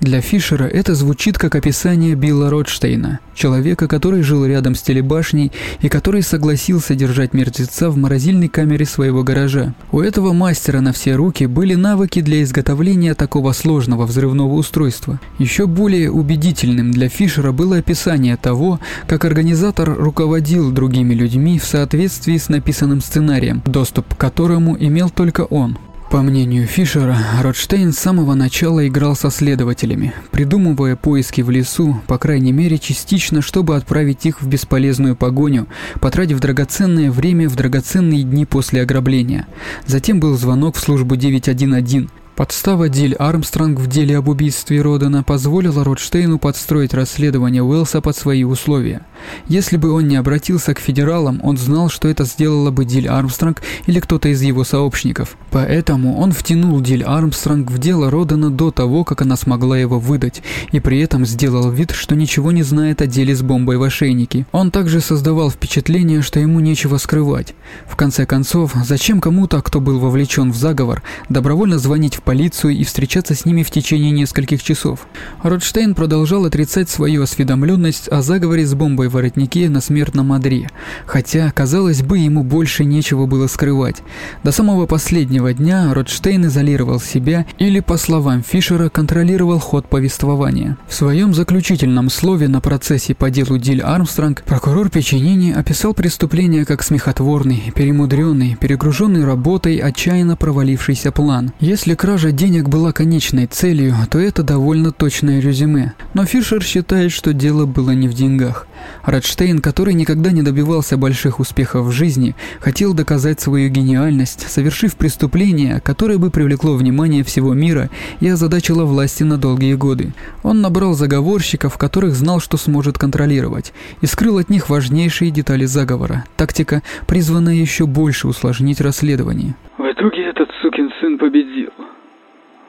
Для 0.00 0.20
Фишера 0.20 0.64
это 0.64 0.94
звучит 0.94 1.38
как 1.38 1.54
описание 1.54 2.14
Билла 2.14 2.50
Ротштейна, 2.50 3.20
человека, 3.34 3.88
который 3.88 4.22
жил 4.22 4.44
рядом 4.44 4.74
с 4.74 4.82
телебашней 4.82 5.52
и 5.80 5.88
который 5.88 6.20
согласился 6.20 6.94
держать 6.94 7.32
мертвеца 7.32 7.88
в 7.88 7.96
морозильной 7.96 8.48
камере 8.48 8.84
своего 8.84 9.22
гаража. 9.22 9.72
У 9.90 10.00
этого 10.00 10.34
мастера 10.34 10.80
на 10.82 10.92
все 10.92 11.14
руки 11.14 11.46
были 11.46 11.74
навыки 11.74 12.20
для 12.20 12.42
изготовления 12.42 13.14
такого 13.14 13.52
сложного 13.52 14.04
взрывного 14.04 14.52
устройства. 14.52 15.18
Еще 15.38 15.66
более 15.66 16.10
убедительным 16.10 16.90
для 16.90 17.08
Фишера 17.08 17.52
было 17.52 17.78
описание 17.78 18.36
того, 18.36 18.80
как 19.06 19.24
организатор 19.24 19.94
руководил 19.96 20.70
другими 20.72 21.14
людьми 21.14 21.58
в 21.58 21.64
соответствии 21.64 22.36
с 22.36 22.50
написанным 22.50 23.00
сценарием, 23.00 23.62
доступ 23.64 24.14
к 24.14 24.18
которому 24.18 24.76
имел 24.78 25.08
только 25.08 25.46
он. 25.46 25.78
По 26.14 26.22
мнению 26.22 26.68
Фишера, 26.68 27.18
Ротштейн 27.42 27.92
с 27.92 27.98
самого 27.98 28.34
начала 28.34 28.86
играл 28.86 29.16
со 29.16 29.30
следователями, 29.30 30.14
придумывая 30.30 30.94
поиски 30.94 31.40
в 31.40 31.50
лесу, 31.50 32.00
по 32.06 32.18
крайней 32.18 32.52
мере 32.52 32.78
частично, 32.78 33.42
чтобы 33.42 33.74
отправить 33.74 34.24
их 34.24 34.40
в 34.40 34.46
бесполезную 34.46 35.16
погоню, 35.16 35.66
потратив 36.00 36.38
драгоценное 36.38 37.10
время 37.10 37.48
в 37.48 37.56
драгоценные 37.56 38.22
дни 38.22 38.46
после 38.46 38.82
ограбления. 38.82 39.48
Затем 39.86 40.20
был 40.20 40.36
звонок 40.36 40.76
в 40.76 40.80
службу 40.80 41.16
911, 41.16 42.08
Подстава 42.36 42.88
Диль 42.88 43.14
Армстронг 43.14 43.78
в 43.78 43.86
деле 43.86 44.18
об 44.18 44.28
убийстве 44.28 44.82
Родена 44.82 45.22
позволила 45.22 45.84
Ротштейну 45.84 46.40
подстроить 46.40 46.92
расследование 46.92 47.62
Уэллса 47.62 48.00
под 48.00 48.16
свои 48.16 48.42
условия. 48.42 49.02
Если 49.46 49.76
бы 49.76 49.92
он 49.92 50.08
не 50.08 50.16
обратился 50.16 50.74
к 50.74 50.80
федералам, 50.80 51.40
он 51.44 51.56
знал, 51.56 51.88
что 51.88 52.08
это 52.08 52.24
сделала 52.24 52.72
бы 52.72 52.84
Диль 52.84 53.06
Армстронг 53.06 53.62
или 53.86 54.00
кто-то 54.00 54.30
из 54.30 54.42
его 54.42 54.64
сообщников. 54.64 55.36
Поэтому 55.52 56.18
он 56.18 56.32
втянул 56.32 56.80
Диль 56.80 57.04
Армстронг 57.04 57.70
в 57.70 57.78
дело 57.78 58.10
Родена 58.10 58.50
до 58.50 58.72
того, 58.72 59.04
как 59.04 59.22
она 59.22 59.36
смогла 59.36 59.78
его 59.78 60.00
выдать, 60.00 60.42
и 60.72 60.80
при 60.80 60.98
этом 60.98 61.24
сделал 61.24 61.70
вид, 61.70 61.92
что 61.92 62.16
ничего 62.16 62.50
не 62.50 62.64
знает 62.64 63.00
о 63.00 63.06
деле 63.06 63.36
с 63.36 63.42
бомбой 63.42 63.76
в 63.76 63.82
ошейнике. 63.84 64.44
Он 64.50 64.72
также 64.72 65.00
создавал 65.00 65.52
впечатление, 65.52 66.20
что 66.20 66.40
ему 66.40 66.58
нечего 66.58 66.96
скрывать. 66.96 67.54
В 67.86 67.94
конце 67.94 68.26
концов, 68.26 68.74
зачем 68.84 69.20
кому-то, 69.20 69.62
кто 69.62 69.80
был 69.80 70.00
вовлечен 70.00 70.50
в 70.50 70.56
заговор, 70.56 71.04
добровольно 71.28 71.78
звонить 71.78 72.16
в 72.16 72.23
полицию 72.24 72.72
и 72.72 72.84
встречаться 72.84 73.34
с 73.34 73.44
ними 73.44 73.62
в 73.62 73.70
течение 73.70 74.10
нескольких 74.10 74.62
часов. 74.62 75.06
Ротштейн 75.42 75.94
продолжал 75.94 76.46
отрицать 76.46 76.88
свою 76.88 77.22
осведомленность 77.22 78.08
о 78.08 78.22
заговоре 78.22 78.66
с 78.66 78.74
бомбой 78.74 79.08
в 79.08 79.12
воротнике 79.12 79.68
на 79.68 79.80
смертном 79.80 80.32
одре, 80.32 80.68
хотя, 81.06 81.50
казалось 81.52 82.02
бы, 82.02 82.18
ему 82.18 82.42
больше 82.42 82.84
нечего 82.84 83.26
было 83.26 83.46
скрывать. 83.46 83.96
До 84.42 84.52
самого 84.52 84.86
последнего 84.86 85.52
дня 85.52 85.92
Ротштейн 85.92 86.46
изолировал 86.46 86.98
себя 86.98 87.46
или, 87.58 87.80
по 87.80 87.98
словам 87.98 88.42
Фишера, 88.42 88.88
контролировал 88.88 89.58
ход 89.58 89.88
повествования. 89.88 90.78
В 90.88 90.94
своем 90.94 91.34
заключительном 91.34 92.08
слове 92.08 92.48
на 92.48 92.60
процессе 92.60 93.14
по 93.14 93.30
делу 93.30 93.58
Диль 93.58 93.82
Армстронг 93.82 94.42
прокурор 94.44 94.88
Печенини 94.88 95.52
описал 95.52 95.92
преступление 95.92 96.64
как 96.64 96.82
смехотворный, 96.82 97.72
перемудренный, 97.74 98.56
перегруженный 98.58 99.24
работой, 99.24 99.76
отчаянно 99.76 100.36
провалившийся 100.36 101.12
план. 101.12 101.52
Если 101.60 101.94
кратко 101.94 102.13
кража 102.14 102.30
денег 102.30 102.68
была 102.68 102.92
конечной 102.92 103.46
целью, 103.46 103.92
то 104.08 104.20
это 104.20 104.44
довольно 104.44 104.92
точное 104.92 105.40
резюме. 105.40 105.94
Но 106.14 106.24
Фишер 106.24 106.62
считает, 106.62 107.10
что 107.10 107.32
дело 107.32 107.66
было 107.66 107.90
не 107.90 108.06
в 108.06 108.14
деньгах. 108.14 108.68
Радштейн, 109.04 109.58
который 109.58 109.94
никогда 109.94 110.30
не 110.30 110.42
добивался 110.42 110.96
больших 110.96 111.40
успехов 111.40 111.86
в 111.86 111.90
жизни, 111.90 112.36
хотел 112.60 112.94
доказать 112.94 113.40
свою 113.40 113.68
гениальность, 113.68 114.48
совершив 114.48 114.94
преступление, 114.94 115.80
которое 115.80 116.18
бы 116.18 116.30
привлекло 116.30 116.74
внимание 116.74 117.24
всего 117.24 117.52
мира 117.52 117.90
и 118.20 118.28
озадачило 118.28 118.84
власти 118.84 119.24
на 119.24 119.36
долгие 119.36 119.74
годы. 119.74 120.14
Он 120.44 120.60
набрал 120.60 120.94
заговорщиков, 120.94 121.76
которых 121.76 122.14
знал, 122.14 122.38
что 122.38 122.56
сможет 122.56 122.96
контролировать, 122.96 123.72
и 124.02 124.06
скрыл 124.06 124.38
от 124.38 124.50
них 124.50 124.68
важнейшие 124.68 125.32
детали 125.32 125.64
заговора. 125.64 126.26
Тактика, 126.36 126.82
призванная 127.08 127.56
еще 127.56 127.86
больше 127.86 128.28
усложнить 128.28 128.80
расследование. 128.80 129.56
В 129.78 129.82
итоге 129.82 130.30
этот 130.30 130.48
сукин 130.62 130.88
сын 131.00 131.18
победил. 131.18 131.70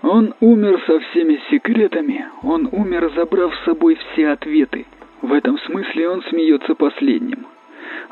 Он 0.05 0.35
умер 0.39 0.83
со 0.85 0.99
всеми 0.99 1.39
секретами, 1.49 2.25
он 2.43 2.69
умер, 2.71 3.11
забрав 3.15 3.51
с 3.55 3.65
собой 3.65 3.97
все 4.13 4.29
ответы. 4.29 4.85
В 5.23 5.33
этом 5.33 5.57
смысле 5.57 6.09
он 6.09 6.21
смеется 6.29 6.75
последним. 6.75 7.47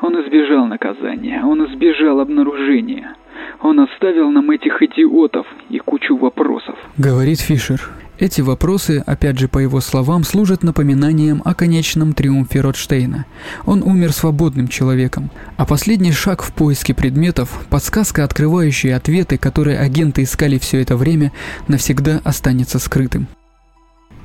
Он 0.00 0.20
избежал 0.20 0.66
наказания, 0.66 1.40
он 1.44 1.64
избежал 1.66 2.18
обнаружения. 2.18 3.14
Он 3.60 3.78
оставил 3.78 4.30
нам 4.30 4.50
этих 4.50 4.82
идиотов 4.82 5.46
и 5.70 5.78
кучу 5.78 6.16
вопросов. 6.16 6.74
Говорит 6.98 7.38
Фишер. 7.40 7.80
Эти 8.18 8.42
вопросы, 8.42 9.02
опять 9.04 9.38
же 9.38 9.48
по 9.48 9.58
его 9.58 9.80
словам, 9.80 10.22
служат 10.22 10.62
напоминанием 10.62 11.42
о 11.44 11.52
конечном 11.54 12.12
триумфе 12.12 12.60
Ротштейна. 12.60 13.26
Он 13.66 13.82
умер 13.82 14.12
свободным 14.12 14.68
человеком, 14.68 15.30
а 15.56 15.66
последний 15.66 16.12
шаг 16.12 16.42
в 16.42 16.52
поиске 16.52 16.94
предметов, 16.94 17.66
подсказка, 17.70 18.22
открывающая 18.22 18.96
ответы, 18.96 19.36
которые 19.36 19.78
агенты 19.78 20.22
искали 20.22 20.58
все 20.58 20.80
это 20.80 20.96
время, 20.96 21.32
навсегда 21.66 22.20
останется 22.22 22.78
скрытым. 22.78 23.26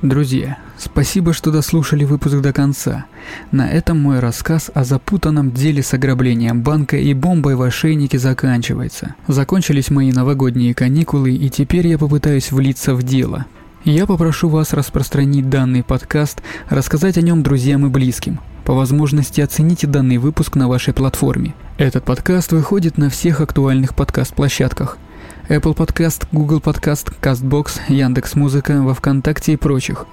Друзья, 0.02 0.56
спасибо, 0.78 1.34
что 1.34 1.50
дослушали 1.50 2.04
выпуск 2.04 2.36
до 2.36 2.54
конца. 2.54 3.04
На 3.50 3.68
этом 3.68 4.00
мой 4.00 4.20
рассказ 4.20 4.70
о 4.72 4.84
запутанном 4.84 5.50
деле 5.50 5.82
с 5.82 5.92
ограблением 5.92 6.62
банка 6.62 6.96
и 6.96 7.12
бомбой 7.12 7.54
в 7.54 7.60
ошейнике 7.60 8.18
заканчивается. 8.18 9.16
Закончились 9.26 9.90
мои 9.90 10.10
новогодние 10.10 10.74
каникулы, 10.74 11.32
и 11.32 11.50
теперь 11.50 11.88
я 11.88 11.98
попытаюсь 11.98 12.50
влиться 12.50 12.94
в 12.94 13.02
дело. 13.02 13.46
Я 13.84 14.06
попрошу 14.06 14.50
вас 14.50 14.74
распространить 14.74 15.48
данный 15.48 15.82
подкаст, 15.82 16.42
рассказать 16.68 17.16
о 17.16 17.22
нем 17.22 17.42
друзьям 17.42 17.86
и 17.86 17.88
близким. 17.88 18.38
По 18.66 18.74
возможности 18.74 19.40
оцените 19.40 19.86
данный 19.86 20.18
выпуск 20.18 20.54
на 20.54 20.68
вашей 20.68 20.92
платформе. 20.92 21.54
Этот 21.78 22.04
подкаст 22.04 22.52
выходит 22.52 22.98
на 22.98 23.08
всех 23.08 23.40
актуальных 23.40 23.94
подкаст-площадках. 23.94 24.98
Apple 25.48 25.74
Podcast, 25.74 26.26
Google 26.30 26.58
Podcast, 26.58 27.10
CastBox, 27.22 27.80
Яндекс.Музыка, 27.88 28.82
во 28.82 28.92
Вконтакте 28.92 29.54
и 29.54 29.56
прочих. 29.56 30.04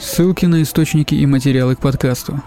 Ссылки 0.00 0.46
на 0.46 0.62
источники 0.62 1.14
и 1.14 1.26
материалы 1.26 1.76
к 1.76 1.80
подкасту. 1.80 2.42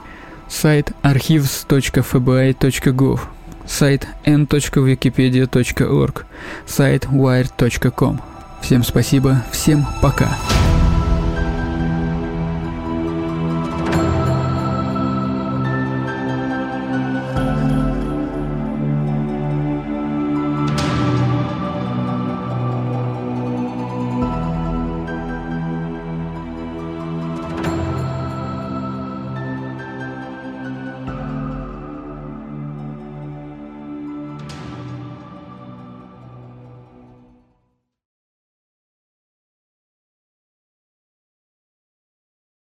Сайт 0.50 0.92
archives.fbi.gov 1.04 3.22
Сайт 3.66 4.08
n.wikipedia.org 4.26 6.26
Сайт 6.66 7.06
wired.com 7.06 8.20
Всем 8.62 8.84
спасибо, 8.84 9.44
всем 9.52 9.86
пока. 10.02 10.38